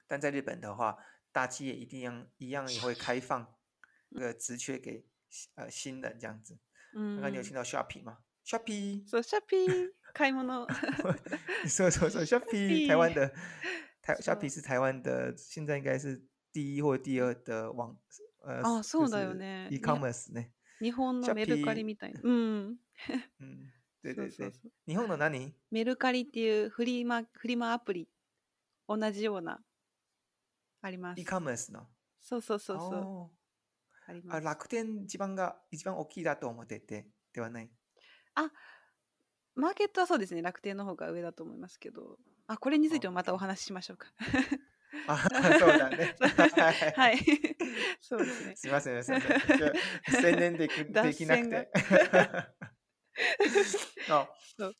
[0.08, 0.98] 但在日本的话，
[1.30, 3.54] 大企业一定样一样也会开放
[4.10, 5.06] 这个职缺给
[5.54, 6.58] 呃新人这样子。
[6.93, 10.67] うん刚刚你有听到 Shopee 吗？Shopee，そう、シャピー、買い物。
[11.67, 13.33] 说说说 Shopee，Shopee 台湾的
[14.01, 17.97] 台 Shopee 是台湾的，现在应该是第一或第二的网
[18.43, 19.67] 呃，あ、就そうだよ是ね。
[19.69, 20.45] e-commerce 呢。
[20.79, 22.21] 日本のメルカリみたいな。
[22.23, 22.77] うん。
[23.41, 23.71] 嗯，
[24.01, 24.31] 对そう对对。
[24.31, 24.71] そうそう。
[24.87, 25.53] 日本の何？
[25.69, 28.07] メルカリっていうフリマ、フリマアプリ、
[28.87, 29.59] 同じような、
[30.81, 31.19] あります。
[31.19, 31.87] e-commerce の。
[32.21, 33.36] そうそうそうそう。
[34.07, 34.45] 哦ああります。
[34.45, 37.69] 楽天一番が一番大きいだと思っててではない。
[39.55, 44.07] マーケットはそうですね、楽天の方が上だと思いますけど、あ、これについてもまたお話ししましょうか。
[45.07, 45.17] あ、
[45.59, 46.15] そうだね。
[46.21, 47.19] ははいい。
[47.99, 48.55] そうですね。
[48.55, 49.39] すみません、すみません。
[49.57, 51.71] ちょ専念できできなくて。
[54.11, 54.27] 哦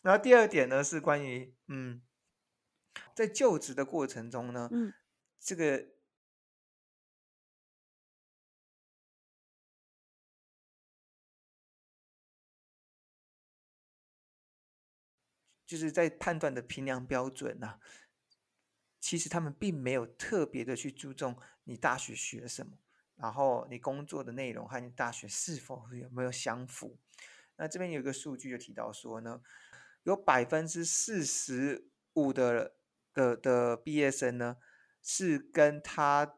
[0.03, 2.01] 然后第二点呢是关于嗯，
[3.15, 4.93] 在就职的过程中呢，うん。
[5.39, 5.83] 这个
[15.67, 17.77] 就是在判断的评量标准呐、
[18.99, 22.71] 其实他们并没有特别的去注重你大学学什么，
[23.17, 26.97] 然后你工作的内容和你大学是否有没有相符。
[27.57, 29.41] 那这边有一个数据就提到说呢，
[30.03, 32.75] 有百分之四十五的
[33.13, 34.57] 的的毕业生呢，
[35.01, 36.35] 是跟他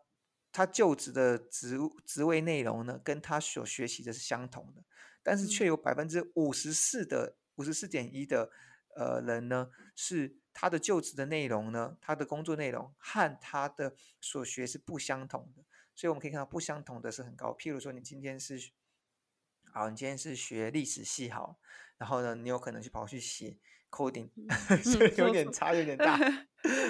[0.52, 4.84] 他就职的职职位内容呢，跟他所学习的是相同的，
[5.22, 8.50] 但是却有百分之五十四的五十四点一的
[8.99, 17.55] 呃人呢，是他的就职的内容呢，他的工作内容和他的所学是不相同的，所以我们可以看到不相同的是很高。
[17.59, 18.71] 譬如说，你今天是
[19.73, 21.59] 好，你今天是学历史系好，
[21.99, 23.59] 然后呢，你有可能去跑去写
[23.91, 26.19] coding， 嗯所以有そうそう点差，有点大。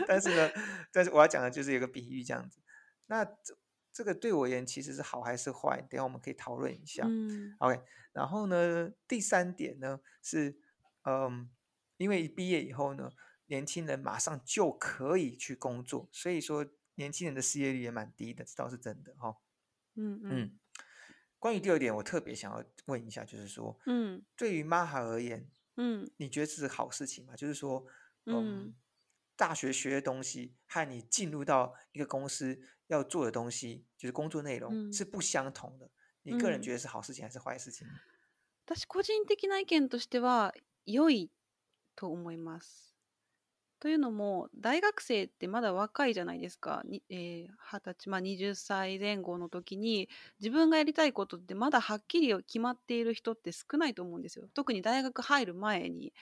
[0.07, 0.51] 但是呢，
[0.93, 2.61] 但是我要讲的就是有个比喻这样子。
[3.07, 3.57] 那这
[3.93, 5.81] 这个对我而言其实是好还是坏？
[5.89, 7.07] 等一下我们可以讨论一下。
[7.07, 7.57] うん。
[7.59, 7.81] OK，
[8.13, 10.59] 然后呢，第三点呢是，
[11.05, 11.49] 嗯，
[11.99, 13.13] 因为一毕业以后呢，
[13.47, 16.67] 年轻人马上就可以去工作，所以说
[16.97, 19.37] 年轻人的失业率也蛮低的，这倒是真的哈、
[19.95, 20.31] うんうん。
[20.31, 20.59] 嗯，
[21.39, 24.25] 关于第二点，我特别想要问一下，就是说，うん。
[24.37, 26.11] 对于 Maha 而言，うん。
[26.17, 27.37] 你觉得这是好事情吗？
[27.37, 27.87] 就是说，
[28.25, 28.75] 嗯嗯，
[29.37, 35.91] 大学学的东西和你进入到一个公司要做的东西，就是工作内容嗯是不相同的。
[36.23, 37.95] 你个人嗯觉得是好事情还是坏事情呢？
[38.67, 40.55] 私個人的な意見としては
[40.87, 41.31] 良い
[42.00, 42.96] と思います。
[43.82, 46.82] というのも大学生ってまだ若いじゃないですか。
[46.86, 50.10] にえー二十歳、まあ、20歳前後の時に
[50.40, 54.48] 自分がやりたいことってまだはっきり決まっている人って少ないと思うんですよ。
[54.54, 56.14] 特に大学入る前に。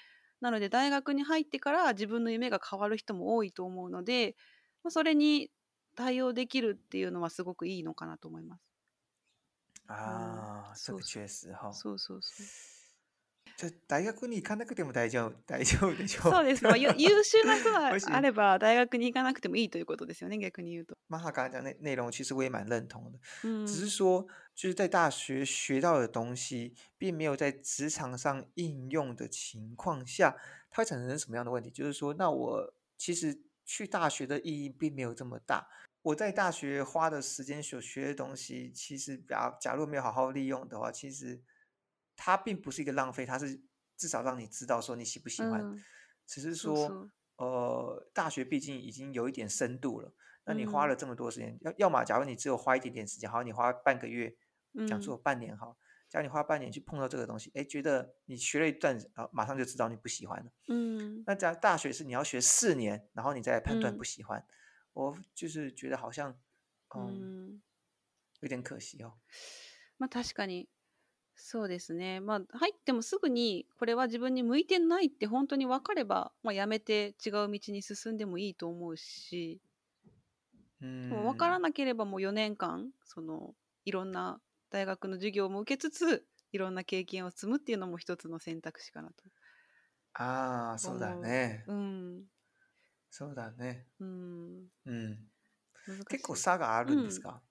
[0.41, 4.35] なので大学に入ってから自分の夢が変わる人も多いと思うので、
[4.83, 5.51] まあ、それに
[5.95, 8.61] 対応できるっていうのはすごくいいのかなと思います。
[9.87, 12.76] 啊，这个そうそう确实哈，そうそうそう。
[13.56, 16.64] 就大学に行かなくても大丈夫 大丈夫でしょそうです。
[16.64, 20.96] まあ、ゆ 優秀な人がもしあれば大学に行かなくてもいいということですよね、逆に言うと。
[21.08, 23.18] 马哈刚刚讲内内容，其实我也蛮认同的。
[23.44, 23.66] うん。
[23.66, 30.36] 只是说，就是在大学学到的东西，并没有在职场上应用的情况下，
[30.70, 31.70] 它会产生什么样的问题？
[31.70, 35.68] 就是说，那我其实去大学的意义并没有这么大。
[36.02, 41.40] 我在大学花的时间所学的东西，其实假假如没有好好利用的话，其实
[42.16, 43.60] 它并不是一个浪费，它是
[43.96, 45.60] 至少让你知道说你喜不喜欢。
[45.60, 45.82] うん
[46.24, 47.10] 只是说，そうそう。
[47.36, 54.34] 呃，大学毕竟已经有一点深度了，那你花嗯了这么多时间，要要么假如你只有花一点点时间，好，你花半个月，
[54.86, 55.76] 讲うん错半年好，
[56.08, 60.52] 假如你花半年去碰到这个东西，哎，觉得你学了一段，啊，马上就知道你不喜欢了。
[60.68, 61.24] うん。
[61.26, 64.46] 那假如大学是你要学四年，然后你再来判断嗯不喜欢，
[64.92, 66.32] 我就是觉得好像，
[66.90, 67.62] う嗯，ん。
[68.40, 69.14] 有点可惜哦。
[69.98, 70.68] まあ確かに
[71.39, 72.19] そうですね。
[72.19, 79.61] まあ入ってもすぐにこれは自分に向いてないって本当に分かれば、まあ、やめて違う道に進んでもいいと思うし、
[81.09, 89.23] でも分から嗯，なければもう4年間そのいろんな大学の授業も受けつついろんな経験を積むっていうのも一つの選択肢かなと
[90.13, 91.15] 啊，そうだ。
[91.15, 91.67] ね。
[91.67, 92.27] うん。
[93.11, 93.87] そうだね。
[93.99, 94.69] うん。
[94.85, 95.29] うん。
[95.87, 96.35] 難結構。
[96.35, 96.95] 差があうん。
[96.95, 97.43] るんですか？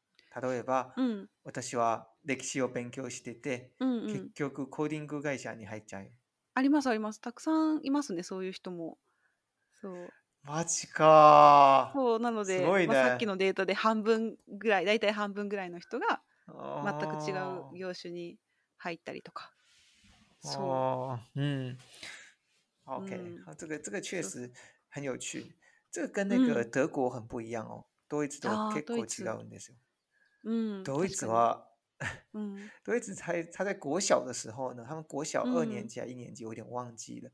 [0.42, 1.28] 例えば、うん。
[1.44, 4.30] 私は歴史を勉強してて、結うんうん。
[4.34, 6.10] 局コーディング会社に入っちゃう。
[6.54, 7.20] ありますあります。
[7.20, 8.98] たくさんいますね、そういう人も。
[9.80, 10.08] そう。
[10.42, 13.26] マジかそうなのすで、ごいまあ、さっきね。
[13.26, 16.22] のデータで半分ぐらい、大体半分ぐらいの人が
[16.82, 18.38] 全く違うあ業種に
[18.78, 19.52] 入ったりとか。
[20.44, 21.40] ーそう。
[21.40, 21.42] う
[22.86, 23.44] ，OK，ん。
[23.44, 24.52] 好，这个这个确实
[24.88, 25.56] 很有趣。
[25.90, 27.84] 这个跟那个德国很不一样哦。
[28.08, 29.76] ドイツと結構違うんですよ。
[30.44, 31.65] 嗯，ドイツはに。
[32.33, 37.29] 嗯ドイツ才他在国小的时候呢，他们国小二年嗯级还一年级，我有点忘记了。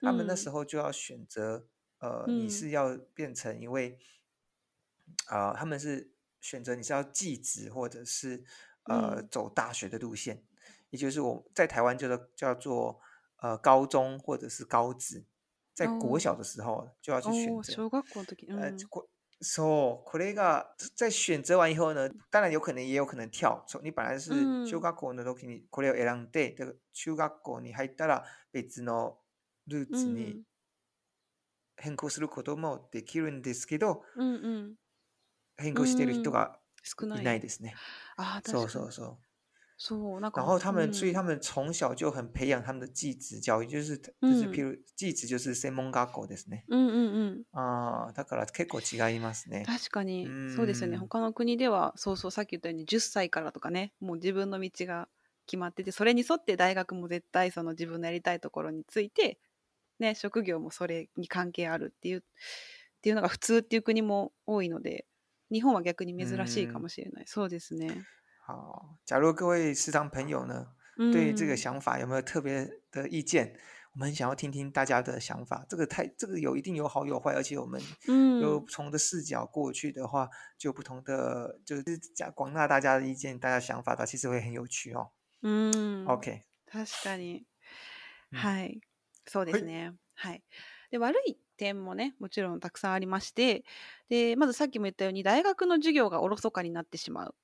[0.00, 1.66] 他们那时嗯候就要选择，
[1.98, 3.98] 呃，你嗯是要变成一位，
[5.28, 8.44] 啊、他们是选择你是要继职或者是
[8.84, 10.44] 呃嗯走大学的路线，
[10.90, 13.00] 也就是我在台湾叫做叫做
[13.36, 15.24] 呃高中或者是高职，
[15.72, 17.72] 在国哦小的时候就要去选哦，择。
[17.72, 18.56] 小学校の時。
[18.58, 19.06] 呃，嗯こ
[19.41, 23.63] そう、これが在选择完以后呢，当然有可能也有可能跳。
[23.67, 29.19] 从你本来是うん小学校の時にこれを選んで、で中学校に入ったら別の
[29.67, 30.43] ルーうツにん
[31.79, 34.75] 変更することもできるんですけど、うんうん。
[35.57, 37.21] 変更している人が少ない。
[37.21, 37.75] いないですね。
[38.17, 38.69] ああ、そう。
[38.69, 39.26] そうそう。
[39.77, 40.41] そう、なんか。
[40.41, 46.65] 然后他们，所以他うん们从小就很培养他们的技职教育，就是就嗯是譬如技職就是専門学校ですね。
[46.67, 47.43] うんうんうん。
[47.51, 49.65] ああ、だから結構違いますね。
[49.65, 55.09] 確かにうそうですよねん他の国ではそうそうさっき言ったように10歳からとかねもう自分の道が
[55.45, 59.39] 決まっててそれに沿って大学も絶対その自分のやりたいところについて、
[59.99, 62.21] ね、職業もそれに関係あるっていうっ
[63.01, 65.07] ていうのが普通っていう国も多いので
[65.51, 68.07] 日本は逆に珍しいかもしれない、そうですね。
[68.46, 73.56] 好，假如各位师长朋友呢，うん对于这个想法有没有特别的意见？
[73.94, 75.66] 我们很想要听听大家的想法。
[75.68, 81.82] 这个太，这个有一定有好有坏，而且我们うん有不同的视角过去的话，就有不同的，就是
[82.14, 85.10] 讲广纳大家的意见，大家想法的，其实会很有趣哦。
[85.42, 87.44] うん、 OK，確かに。
[88.32, 88.80] うんはい。
[89.26, 89.92] そうですね。
[90.14, 90.42] はい。
[90.90, 93.62] で、悪い点もね、もちろんたくさんありまして、
[94.08, 97.34] で、まずさっきも言ったように、大学の授業がおろそかになってしまう。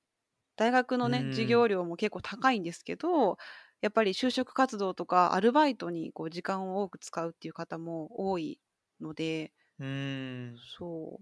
[0.55, 3.37] 大学のね、うん授業料も結構高いんですけど、
[3.81, 8.59] やっぱり就職活動とかアルバイトにこう時間を多く使うっていう方も多い
[9.01, 11.21] ので、嗯そ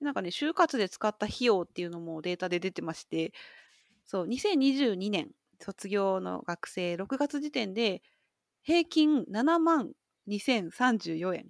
[0.00, 0.04] う。
[0.04, 3.32] なんかね、就活で使った費用っていうのもデータで出てまして、
[4.06, 8.02] そう、2022年卒業の学生6月時点で
[8.62, 9.92] 平均7万
[10.26, 11.48] 2034円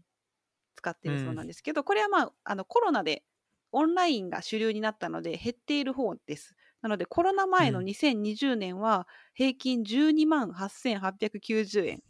[0.77, 3.25] 使ってるそうなんですけど、これはまあ、あのコロナで
[3.73, 6.57] オンラインが主流になったので減っている方です。
[6.83, 12.03] なのでコロナ前のうん2020年は平均12万8890円。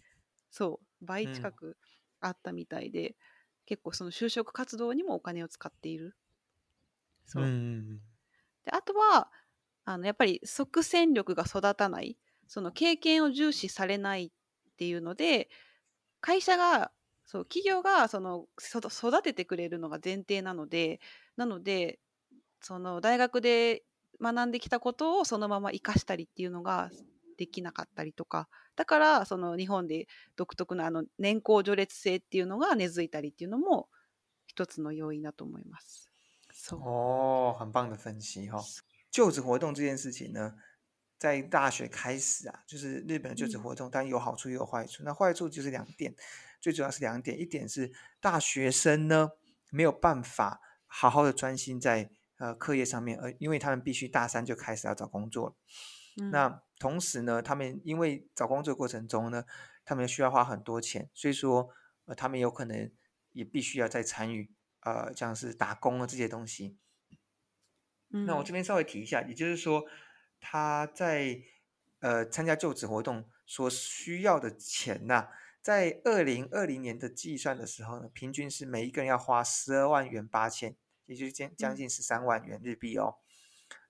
[0.50, 1.78] そう、倍近く
[2.20, 3.16] あったみたいで、
[3.66, 6.16] 結構その就職活動にもお金を使っている。
[7.26, 7.54] そう。
[7.54, 8.00] 嗯
[8.64, 9.30] であとは
[9.84, 14.30] あのやっぱり即戦力が育たないその経験を重視されないっ
[14.76, 15.48] ていうので
[16.20, 16.92] 会社が
[17.24, 21.00] そう企業がそのそ育ててくれるのが前提なので
[21.36, 22.00] なので
[22.60, 23.84] その大学で
[24.20, 26.90] 学んできたことをそのまま生かしたりっていうのが
[27.36, 33.88] できなかったりとかだからその日本で独特なあの年功序列制っていうのが根付いたりっていうのも
[34.46, 36.10] 一つの要因だと思います。
[36.52, 38.60] そう哦，很棒的分析哈、
[39.12, 40.54] 就职活动这件事情呢，
[41.16, 45.04] 在大学开始啊，就是日本的就职活动，当然有好处也有坏处。
[45.04, 46.12] 那坏处就是两点，
[46.60, 49.30] 最主要是两点，一点是大学生呢
[49.70, 55.55] 没有办法好好的专心在呃课业上面，而因为他们必须大三就开始要找工作了。
[56.17, 59.45] うん那同时呢，他们因为找工作的过程中呢，
[59.83, 61.69] 他们需要花很多钱，所以说
[62.05, 62.91] 呃，他们有可能
[63.31, 64.51] 也必须要再参与
[64.81, 66.77] 呃，像是打工啊这些东西。
[68.09, 69.85] 那我うん这边稍微提一下，也就是说，
[70.39, 71.41] 他在
[71.99, 75.29] 呃参加就职活动所需要的钱呐、
[75.61, 80.75] 在二零二零年的计算的时候呢，平均是每一个人要花十二万元八千，
[81.08, 83.16] 也就是将将嗯近十三万元日币哦。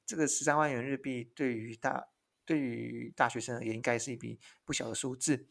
[0.07, 2.09] 这个十三万元日币对于大
[2.47, 5.47] 对于大学生而言，应该是一笔不小的数字。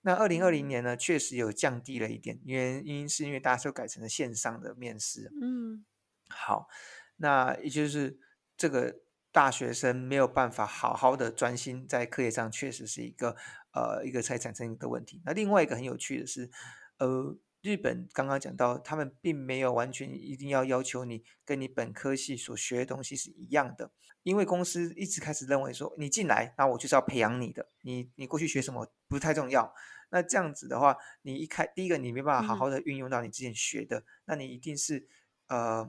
[0.00, 5.30] 那二零二零年呢，确实有降低了一点，原因是因为大家都改成了线上的面试。
[5.40, 5.84] 嗯
[6.28, 6.68] 好，
[7.16, 8.18] 那也就是
[8.56, 13.36] 这个大学生没有办法好好的专心在课业上，确实是一个
[13.72, 15.20] 呃一个才产生的问题。
[15.24, 16.50] 那另外一个很有趣的是，
[16.98, 23.90] 呃，日本刚刚讲到，他们并没有完全一定要要求你跟你本科系所学的东西是一样的，
[24.22, 29.74] 因为公司一直开始认为说，你进来，那我就是要培养你的，你你过去学什么不太重要。
[30.12, 35.06] 那这样子的话，你一开第一个你没办法好嗯好的运用到你之前学的，那你一定是
[35.48, 35.88] 呃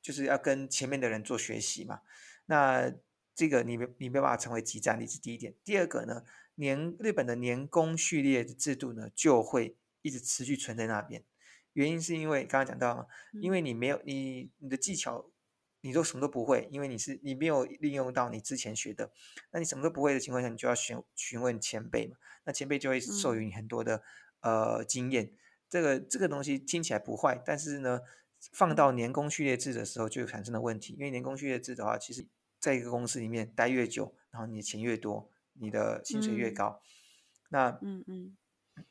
[0.00, 2.00] 就是要跟前面的人做学习嘛。
[2.44, 2.92] 那
[3.34, 5.54] 这个你没你没办法成为集战力，是第一点。
[5.64, 6.22] 第二个呢，
[6.54, 9.74] 年日本的年功序列的制度呢，就会
[10.05, 11.23] 一直持续存在那边。
[11.73, 13.05] 原因是因为刚刚讲到嘛，
[13.41, 15.31] 因为你没有你你的技巧，
[15.81, 19.11] 你都什么都不会，因为你是你没有利用到你之前学的，
[19.51, 24.03] 那你什么都不会的情况下，你就要询询问前辈嘛，那前辈就会授予你很多的、
[24.41, 25.33] 呃经验。
[25.69, 28.01] 这个这个东西听起来不坏，但是呢，
[28.51, 32.27] 放到年功序列制的时候就产生了问题，因为年功序列制的话，其实
[32.59, 36.81] 在一个公司里面待越久，然后你的钱越多，你的薪水越嗯高。
[37.47, 38.37] 那うんうん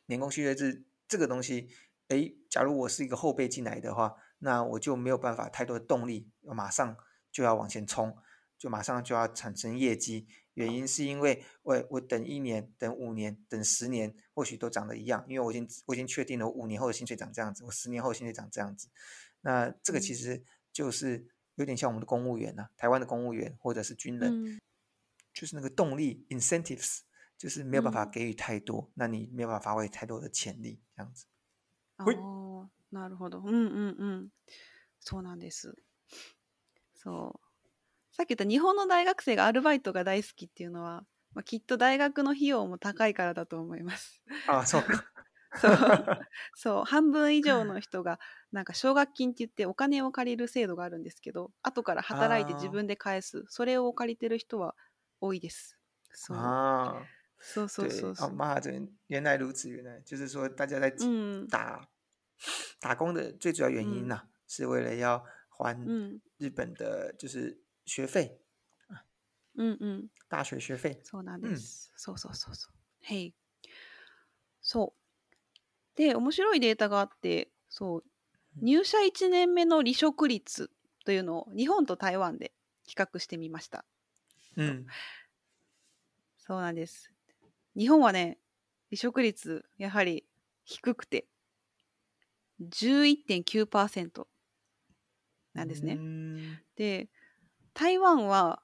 [0.07, 1.70] 年功序列制 这个东西，
[2.08, 6.98] 诶，假如我是一个后辈进来的话，那我就没有办法太多的动力，我马上
[7.32, 8.16] 就要往前冲，
[8.58, 10.28] 就马上就要产生业绩。
[10.54, 18.88] 原因是因为我我等一年、等五年、等十年，或许都长得一样，因为我已经我已经确定了，我五年后的薪水长这样子，我十年后的薪水长这样子。
[19.42, 24.58] 那这个其嗯实就是有点像我们的公务员呐、台湾的公务员或者是军人，
[25.34, 27.02] 就是那个动力 incentives，
[27.38, 31.26] 就是没有办法嗯给予太多，那你没有办法发挥太多的潜力，这样子。
[31.98, 32.26] あほい
[32.64, 33.40] あ、なるほど。
[33.40, 34.30] うんうんうん。
[35.00, 35.76] そうなんです。
[36.94, 37.46] そう。
[38.12, 44.24] さっき言った日本の大学生がアルバイトが大好きっていうのは、まあ、きっと大学の費用も高いからだと思います。
[44.48, 45.06] あ、そうか。
[45.54, 45.72] そう。
[46.56, 46.84] そう。
[46.86, 48.20] 半分以上の人が、
[48.52, 54.76] なんか奨学金って言ってお金を借りる制度があるんですけど、後から働いて自分で返す、それを借りてる人は
[55.22, 55.78] 多いです。
[56.14, 57.16] そう。
[57.38, 58.34] 啊，そうそう对そう，そ哦，う。
[58.36, 58.72] 妈，这
[59.08, 61.48] 原来如此，原来就是说大家在うん。
[61.48, 61.88] 打
[62.80, 66.22] 打工的最主要原因嗯呐、是为了要还うん。
[66.38, 68.40] 日本的就是学费，
[69.56, 70.10] うんうん。
[70.28, 71.02] 大学学费。
[71.04, 71.92] そうなんうんです。
[71.96, 72.76] そうそうそうそう。
[73.04, 73.34] はい。
[74.62, 75.96] そう。
[75.96, 78.04] で、面白いデータがあって、そう、
[78.62, 80.70] 入社1年目の離職率
[81.06, 83.86] というのを日本と台湾で比較してみました。
[84.58, 84.86] 嗯，
[86.38, 87.15] そうなんです。
[87.78, 88.40] 日本はね、
[88.90, 90.26] 離職率やはり
[90.64, 91.28] 低くて、
[92.62, 94.28] 11.9%
[95.54, 95.98] なんですね。
[96.00, 97.10] 嗯で、
[97.74, 98.62] 台湾は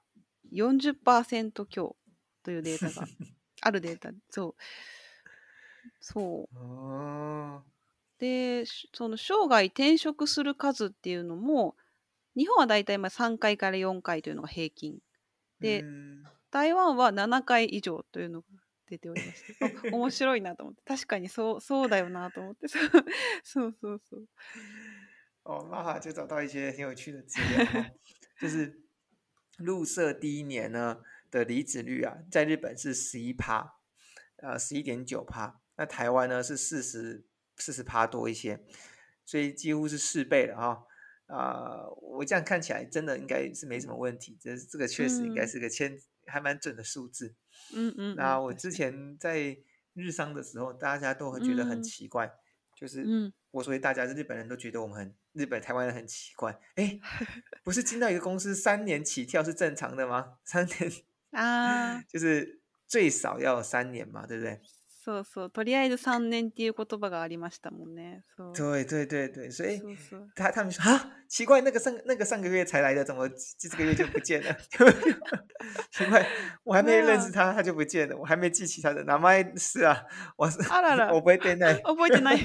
[0.52, 1.96] 40%強
[2.44, 3.08] というデータが
[3.62, 4.12] あるデータ。
[4.30, 4.62] そう。
[6.00, 6.58] そう。
[6.58, 7.64] 哦，
[8.20, 11.76] で、しその生涯転職する数っていうのも、
[12.36, 15.00] 日本はだいたいまあ3回から4回というのが平均。
[15.60, 18.48] で嗯台湾は7回以上というのが
[18.91, 22.91] 出ておりまして、 あ面白いなと思って、確かにそうそうだよなと思って、そう
[23.43, 24.29] そうそうそう。
[25.43, 27.91] 哦，妈妈就找到一些挺有趣的资料哦，
[28.41, 28.81] 就是
[29.59, 33.75] 入社第一年呢的离职率啊，在日本是十一趴，
[34.37, 37.25] 呃，十一点九趴，那台湾呢是四十
[37.57, 38.61] 四十趴多一些，
[39.25, 40.87] 所以几乎是四倍了哈、
[41.27, 45.97] 啊、我这样看起来真的应该是没什么问题，这这个确实应该嗯是个千
[46.27, 47.35] 还蛮准的数字。
[47.75, 49.59] うんうんうん、那我之確か前在
[49.95, 52.31] 日商的时候，大家都会觉得很嗯奇怪，
[52.75, 56.99] 就是にうん我所谓大家是日本人都觉得我们很日本台湾人很奇怪，哎，
[57.65, 60.39] 不是进到一个公司三年起跳是正常的吗？
[60.45, 60.93] 三年
[61.33, 64.61] ああ、就是最少要有三年嘛，对不对？
[65.04, 65.50] そうそう。
[65.50, 68.24] とりあえず3年っていう言葉がありましたもんね。
[68.38, 68.54] そう。
[68.54, 69.98] 对对对对，所以そう。
[69.98, 70.30] そう。
[70.36, 74.56] 他他们说啊，奇怪，那个上那个上个月才来的，怎么这这个月就不见了？
[75.92, 76.28] 奇怪，
[76.64, 80.06] 我还没认识他，他就不见了，我还没记起他的名前是啊，
[80.38, 81.12] 我是あらら。
[81.12, 81.38] 面
[82.24, 82.36] 白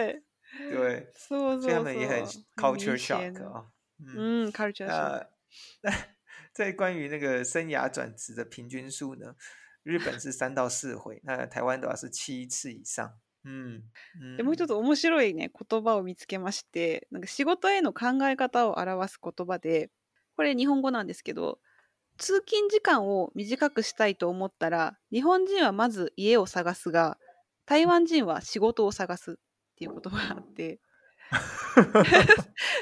[0.00, 0.22] い。
[0.70, 1.62] 对，そうそうそう。
[1.62, 2.22] 所以他们也很
[2.56, 2.96] culture
[3.98, 4.14] 嗯。
[4.14, 5.26] う ん、カルチャーショック。
[5.82, 5.92] 那
[6.52, 9.34] 在关于那个生涯转职的平均数呢，
[9.84, 13.12] 日本是三到四回，那台湾的话是七次以上。
[13.46, 13.82] 嗯，
[14.38, 19.90] でもう一つ面白いね言葉を見つけましてなんか仕事への考え方を表す言葉で
[20.34, 21.58] これ日本語なんですけど
[22.16, 27.18] 通勤時間を短くしたいと思ったら日本人はまず家を探すが
[27.66, 29.34] 台湾人は仕事を探すっ
[29.76, 30.80] ていう言葉があって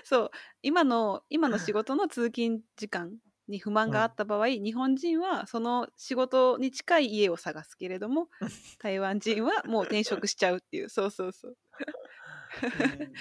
[0.04, 0.30] そう
[0.62, 3.10] 今の今の仕事の通勤時間
[3.52, 8.28] に不満があった場合、日本人はその仕事に近い家を探すけれども
[8.82, 10.88] 台湾人はもう転職しちゃうっていう。
[10.88, 11.50] そうそうそう。
[11.50, 11.56] うん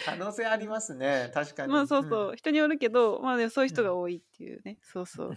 [0.05, 1.31] 可能性ありますね。
[1.33, 1.71] 確かに。
[1.71, 2.35] まあそうそう、うん。
[2.35, 5.35] 人によるけどまあでもそういう人が多いっていうね、そうそう。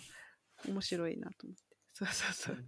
[0.67, 1.63] 面白いなと思って。
[1.93, 2.57] そうそうそう。
[2.57, 2.65] うん。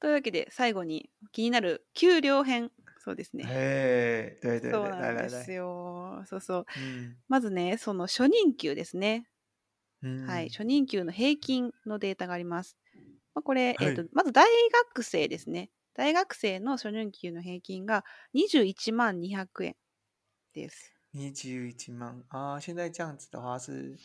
[0.00, 2.72] というわけで最後に気になる給料編。
[2.98, 3.44] そうですね。
[3.46, 6.66] 哎，对对对，そうなんです来，よそうそう。
[6.78, 9.28] 嗯まずねその初任給ですね
[10.04, 12.76] 嗯，はい、初任給の平均のデータがあります。
[13.34, 14.46] まあ、これ、はいえーと、まず大
[14.92, 15.70] 学生ですね。
[15.94, 19.76] 大学生の初任給の平均が21万200円
[20.52, 20.92] です。
[21.12, 23.96] 一十一万啊，现在这样子的话是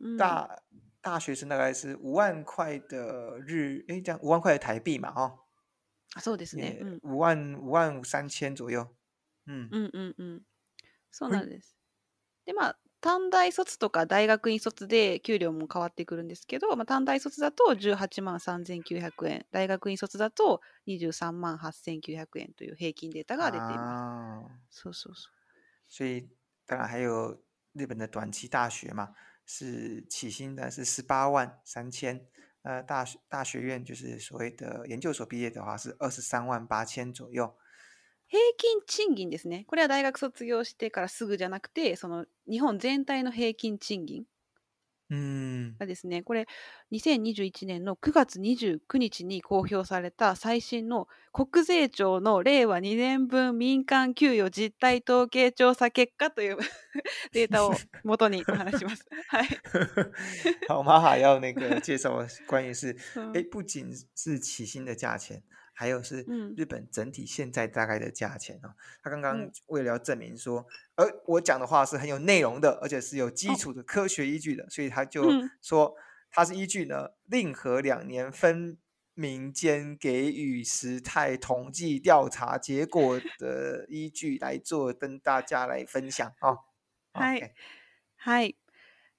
[0.00, 0.62] うん、大
[1.00, 5.38] 大学生大概是五万块的日，哎，这样五万块的台币嘛，
[6.18, 6.78] そうですね。
[6.80, 8.86] うん、五万五万三千左右。
[9.46, 10.42] 嗯うんうんうん。
[11.10, 11.76] そうなんです。
[12.44, 24.48] で、まあ、短大卒とか大学院卒で給料も変わってくるんですけど、まあ、短大卒だと18万3900円、大学院卒だと23万8900円という平均データが出ています。
[24.48, 25.32] 啊，そうそうそう。
[25.86, 26.30] 所以
[26.66, 27.38] 当然还有
[27.74, 29.10] 日本的短期大学嘛，
[29.44, 32.26] 是起薪的是十八万三千，
[32.62, 37.54] 呃，大学大学院就是所谓的研究所毕业的话是二十三万八千左右。
[38.34, 39.64] 平均賃金ですね。
[39.68, 44.24] これは大学卒業してからすぐじゃなくて、その日本全体の平均賃金
[45.10, 46.46] 嗯がですね、これ
[46.90, 56.58] 2021年の9月29日に公表された最新の国税庁の令和2年分民間給与実態統計調査結果という
[57.32, 59.06] データを元にお話します。
[59.28, 59.48] はい。
[60.66, 68.73] 好，玛哈要那个介绍关于是， 嗯哎，不仅是起薪的价钱，还有是嗯日本整体现在大概的价钱哦。
[69.01, 70.65] 他刚刚嗯为了要证明说，
[70.95, 75.95] 呃，我讲的话是很有内容的，而且是有基哦础的科学依据的，所以他就嗯说
[76.31, 78.77] 他是依据呢令和两年分
[79.13, 86.59] 民间给予时态统计调查结果 的依据来做，跟大家来分享哦。
[87.13, 87.51] はい OK
[88.17, 88.55] はい。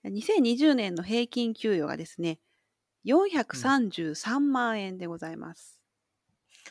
[0.02, 2.38] 2020年の平均給与がですね、
[3.04, 5.78] 433万円でございます。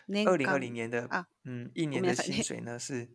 [0.07, 3.09] 年二零二間零年的啊嗯一年的薪水呢是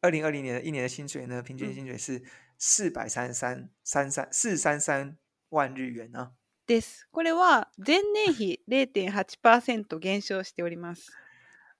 [0.00, 2.22] 二零二零年的一年的薪水呢，平均嗯薪水是
[2.58, 5.16] 四百三十三三三四三三
[5.50, 6.32] 万日元啊。
[6.66, 7.08] です。
[7.12, 11.12] これは前年比0.8%減少しております。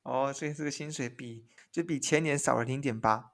[0.05, 3.33] 哦，所以这个薪水比就比前年少了零点八。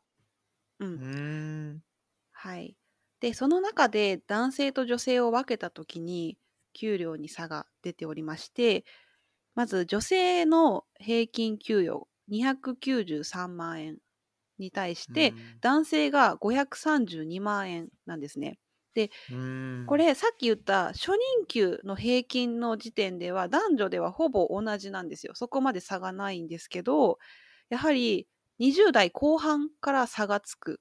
[0.79, 0.99] うん。
[1.01, 1.83] 嗯
[2.31, 2.77] はい。
[3.21, 6.39] で、その中で男性と女性を分けたときに
[6.73, 8.85] 給料に差が出ておりまして、
[9.59, 13.99] まず女性の平均給与293万円
[14.59, 18.59] に対して、嗯男性が532万円なんですね。
[19.29, 25.35] 嗯これさっき言った初任給の平均の時点では男女ではほぼ同じなんですよ。
[25.35, 27.19] そこまで差がないんですけど、
[27.71, 28.29] やはり
[28.59, 30.81] 20代後半から差がつく。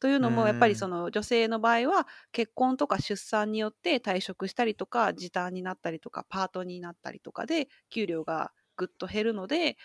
[0.00, 9.76] というのもやっぱりうんその女性の場合は結婚とか出産によって退職したりとか時短になったりとかパートになったりとかで給料がぐっと減るので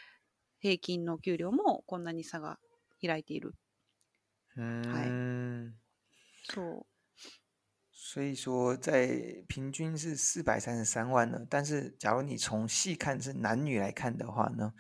[0.60, 2.60] 平均の給料もこんなに差が
[3.02, 3.54] 開いている。
[4.56, 5.74] 嗯，
[6.48, 6.86] そう。
[7.92, 14.74] 所以说在平均是四百三十三万呢，但是假如你从细看是男女来看的话呢，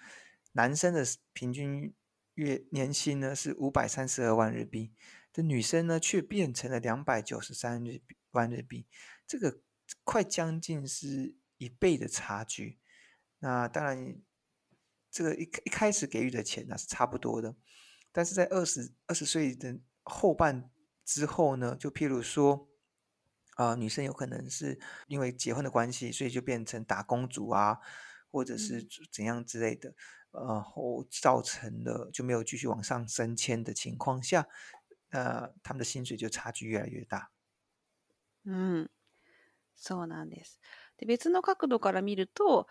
[0.51, 1.03] 男生的
[1.33, 1.93] 平均
[2.35, 4.93] 月年薪呢是五百三十二万日币，
[5.33, 8.85] 这女生呢却变成了两百九十三日币万日币，
[9.27, 9.59] 这个
[10.03, 12.79] 快将近是一倍的差距。
[13.39, 14.21] 那当然，
[15.11, 17.55] 这个一一开始给予的钱呢是差不多的，
[18.11, 20.69] 但是在二十二十岁的后半
[21.03, 22.69] 之后呢，就譬如说，
[23.55, 27.79] 啊、女生有可能是因为结婚的关系，所以就变成打工族啊，
[28.31, 28.87] 或者是嗯。
[29.11, 29.93] 怎样之类的，
[30.31, 34.47] 呃，后造成了就没有继续往上升迁的情况下，
[35.13, 37.29] 呃，他们的薪水就差距越来越大。
[38.45, 38.91] うん、
[39.75, 40.59] そうなんです。
[40.97, 42.67] で別の角度から見ると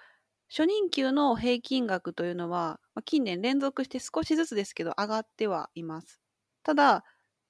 [0.50, 6.22] 初任給の平均額というのは、ま、近年連続して少しずつですけど上がってはいます。
[6.64, 7.04] ただ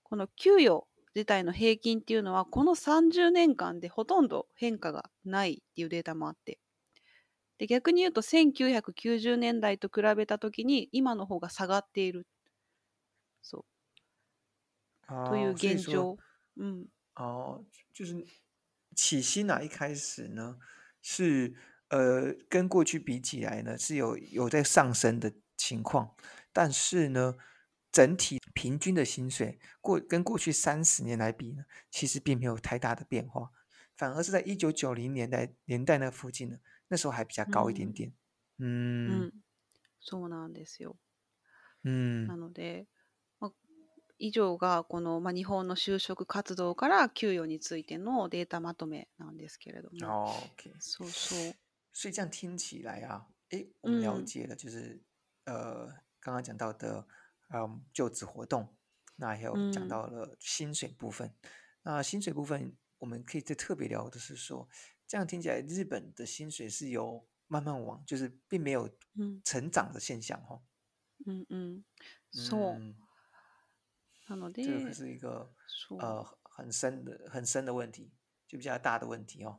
[0.04, 6.60] この給与自体の平均っていうのはこの30年間でほとんど変化がないっていうデータもあって
[7.58, 12.26] で逆に言うと1990年代と比べた時に今の方が下がっている
[13.42, 13.64] そう
[15.25, 16.17] という哦，所以说現状。
[16.57, 18.25] うん哦，就是
[18.95, 20.57] 起薪啊，一开始呢
[21.01, 21.55] 是
[21.89, 26.15] 呃跟过去比起来呢是有有在上升的情况，
[26.53, 27.35] 但是呢
[27.91, 33.51] 整体平均的薪水过跟过去三十年来比呢，其实并没有太大的变化，
[33.95, 38.13] 反而是在一九九零年代年代那附近呢，那时候还比较高一点嗯点。
[38.59, 39.31] う嗯ん、
[39.99, 40.97] そうなんですよ。
[41.83, 42.90] 嗯なので、まあ、
[44.21, 50.07] 以上がこの、まあ、日本の就職活動から給与についてのデータまとめなんですけれども。
[50.07, 51.55] 哦，OK，そうそう。
[51.93, 55.01] 所以这样听起来啊，诶，我们了嗯解了，就是、
[55.45, 55.87] 呃，
[56.19, 57.07] 刚刚讲到的，
[57.49, 58.75] 嗯，就职活动，
[59.15, 61.33] 那还有讲嗯到了薪水部分。
[61.83, 64.67] 那薪水部分，我们可以再特别聊的是说，
[65.07, 70.61] 这样听起来，日本的薪水是有慢慢往，就是并没有うん成长的现象哦。
[71.25, 71.83] うんうん。
[72.31, 72.75] そう。
[72.75, 72.95] 嗯，
[74.28, 78.10] なの这个可で、是一个そう呃很深的、很深的问题，
[78.46, 79.58] 就比较大的问题哦。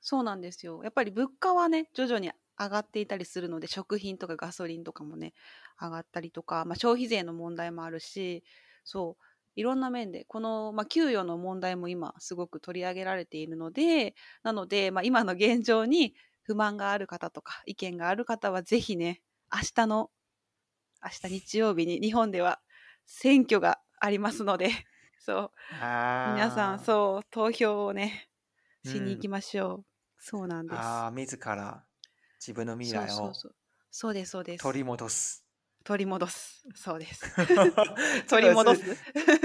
[0.00, 0.82] そうなんですよ。
[0.84, 5.32] やっぱり物価はね、徐々に上がっていたりするので、食品とかガソリンとかもね、
[5.80, 8.44] 上がったりとか、まあ、消費税の問題もあるし、
[8.84, 9.24] そう、
[9.56, 20.10] いろんな面で、この、まあ、給与の問題も今、すごく取り上げられているので、なので、まあ、今の現状に不満がある方とか、意見がある方は、ぜひね、明日の、
[21.02, 22.60] 明日日曜日に日本では
[23.06, 24.70] 選挙がありますので、
[25.18, 25.50] そう、
[25.80, 28.28] あ皆さん、ーそう、投票をね、
[28.84, 29.84] しに行きうんましょう。
[30.18, 30.78] そうなんです。
[30.78, 31.84] あー自ら
[32.38, 33.32] 自分の未来を
[33.90, 34.62] そうです、そうです。
[34.62, 35.42] 取り戻す。
[35.84, 36.64] 取り戻す。
[36.74, 37.30] そうです。
[37.36, 38.82] 这 取り戻す。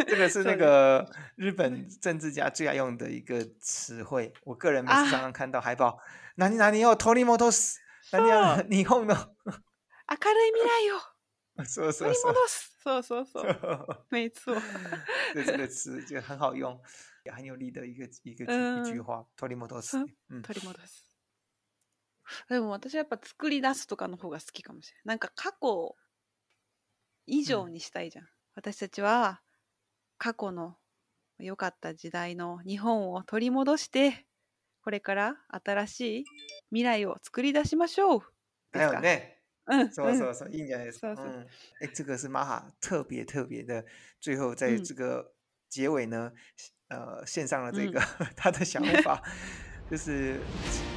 [0.07, 4.33] 这个是 那个日本政治家最爱用的一个词汇。
[4.43, 5.99] 我个人每次啊常常看到海报，
[6.35, 7.79] 何々を取り戻す。
[8.11, 9.15] 何々日本の。
[9.15, 12.33] 明るい未来をそうそう取りそう。
[12.33, 12.78] 戻す。
[12.89, 14.05] そうそうそう。
[14.09, 14.55] 没错。
[15.33, 16.81] 对这个词就很好用，
[17.23, 19.25] 也很有力的一个一个句嗯一句话。
[19.37, 19.97] 取り戻す。
[20.29, 21.05] 嗯，取り戻す。
[22.47, 25.03] でも私はやっぱ作り出すとかの方が好きかもしれない。
[25.05, 25.95] なんか過去
[27.25, 28.29] 以上にしたいじゃん。
[28.55, 29.41] 私たちは
[30.17, 30.77] 過去の
[31.37, 34.25] 良かった時代の日本を取り戻して、
[34.83, 36.25] これから新しい
[36.69, 38.19] 未来を作り出しましょう。
[38.71, 38.95] 还ですか？
[38.97, 39.38] 有ね。
[39.68, 39.90] うん。
[39.90, 41.08] そうそうそう，いいんじゃないですか。
[41.08, 41.46] そうそう嗯，
[41.80, 43.84] 哎，这个是玛哈特别特别的，
[44.20, 45.32] 最后在嗯这个
[45.68, 46.32] 结尾呢，
[46.88, 48.00] 呃，献上了这嗯个
[48.36, 49.20] 他的想 法，
[49.90, 50.38] 就是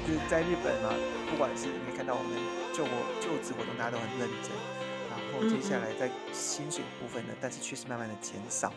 [0.05, 0.93] 就是在日本嘛，
[1.31, 2.33] 不管是你看到我们
[2.73, 2.91] 就活
[3.21, 4.51] 就职活动，大家都很认真，
[5.09, 8.73] 然后接下嗯嗯来在薪水部分呢，但是却是慢慢的减少。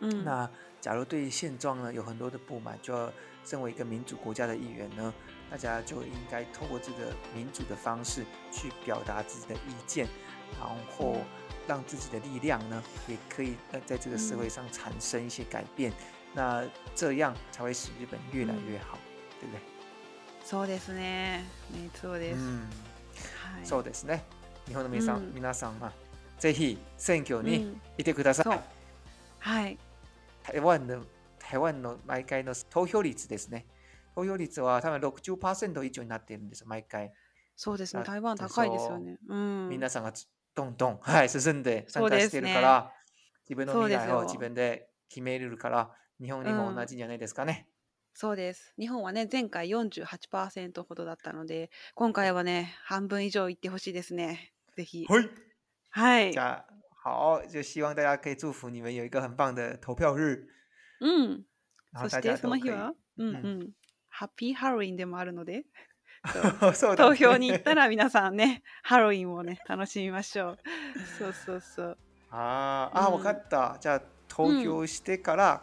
[0.00, 0.24] うん。
[0.24, 3.12] 那假如对现状呢有很多的不满，就要
[3.44, 5.12] 身为一个民主国家的一员呢，
[5.50, 10.06] 大家就应该透过这个民主的方式去表达自己的意见，
[10.58, 11.18] 然后
[11.66, 15.92] 让自己的力量呢也可以呃在这个社会上产生一些改变，
[16.34, 16.64] 那
[16.94, 18.98] 这样才会使日本越来越好，
[19.40, 19.60] 对不对？
[20.44, 21.44] そうですね。
[21.70, 22.38] ねそうです。
[22.38, 22.66] 嗯，
[23.42, 23.66] はい。
[23.66, 24.24] そうですね。
[24.66, 25.92] 日本の皆さん、うん皆さんは
[26.38, 28.44] ぜひ選挙にうんいてください。
[28.44, 28.60] そう
[29.38, 29.78] はい。
[30.44, 31.04] 台湾の
[31.38, 33.64] 台湾の毎回の投票率ですね。
[34.17, 37.13] 投票率は多分60%以上になっているんですよ、毎回。
[37.55, 38.01] そうですね。
[38.01, 39.19] あ台湾高いですよね。
[39.27, 39.69] うん。
[39.69, 42.91] 皆さんがつどんどん、はい、進んで参加してるから、
[43.47, 47.67] 自分の未来を自分で決めれるから、日本にも同じじゃないですかね。
[48.15, 48.73] そうです。
[48.79, 54.51] 日本はね、前回48%ほどだったので、今回はね、半分以上いってほしいですね。
[54.75, 55.05] ぜひ。
[55.07, 55.29] はい。
[55.91, 56.39] はいじ。
[56.39, 60.47] ゃあ、好，就希望大家可以祝福你们有一个很棒的投票日，
[61.01, 61.45] うん。
[61.91, 62.37] 然后大そして。
[62.37, 63.73] その日は、うんううん。
[64.17, 65.65] ハッピーハロウィンでもあるので、 ね
[66.97, 70.57] 投票に行ったら皆さんね、ハロウィンをね、楽しみましょう。
[71.19, 71.97] そうそうそう。
[72.31, 73.77] あーあ、うんわかった。
[73.79, 75.61] じゃあ、投票してから、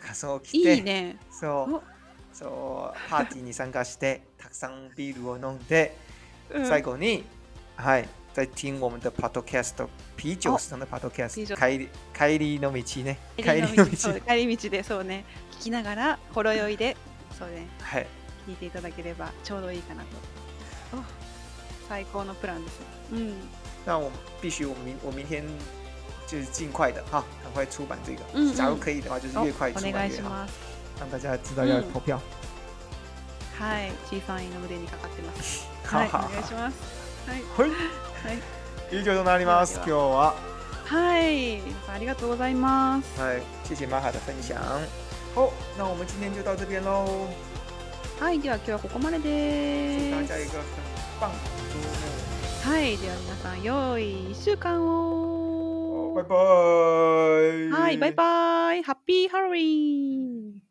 [0.00, 1.18] 仮装を着て、いいね。
[1.30, 1.82] そうお、
[2.32, 5.94] そう、パーティーに参加して、 たくさんビールを飲んで、
[6.48, 7.22] うん最後に、
[7.76, 9.86] はい、在听我们的 podcast、
[10.16, 13.18] 啤酒さんの podcast 帰り帰りの道ね。
[13.36, 14.20] 帰帰りの道。
[14.20, 15.26] 帰り道でそうね
[15.58, 16.96] 聞きながらほろ酔いで
[17.38, 18.06] そうねはい。
[18.46, 20.08] 聞いていただければちょうどいいかなと。
[20.96, 21.02] お
[21.88, 22.86] 最高のプランですね。
[23.12, 23.34] うん。
[23.84, 25.44] 那我必须，我明我明天
[26.26, 27.02] 就是尽快的。
[27.10, 28.22] 哈，赶快出版这个。
[28.34, 30.46] 嗯假如嗯可以的话，就是お越快出版越好，
[30.98, 32.20] 让大家知道要嗯投票。
[33.58, 33.90] はい。
[34.10, 35.66] 小さいの腕にかかってます。
[35.90, 36.04] 好は。
[36.04, 36.76] いお願いします。
[37.26, 37.42] はい。
[37.42, 37.70] はい。
[37.70, 38.32] は
[38.92, 39.00] い。
[39.00, 39.74] 以上となります。
[39.76, 40.34] 今日は。
[40.86, 41.60] はい。
[41.88, 43.20] ありがとうございます。
[43.20, 44.56] はい，谢谢玛哈的分享。
[45.34, 47.28] 好，那我们今天就到这边喽。
[48.18, 50.66] はいでは今日はここまで祝です大家一个很
[51.20, 51.36] 棒的
[51.70, 51.78] 周
[52.64, 52.70] 末。
[52.72, 54.02] はいでは皆さん良い
[54.32, 56.34] 1週間を拜拜。
[57.70, 60.62] はいバイバイハッピーハロウィン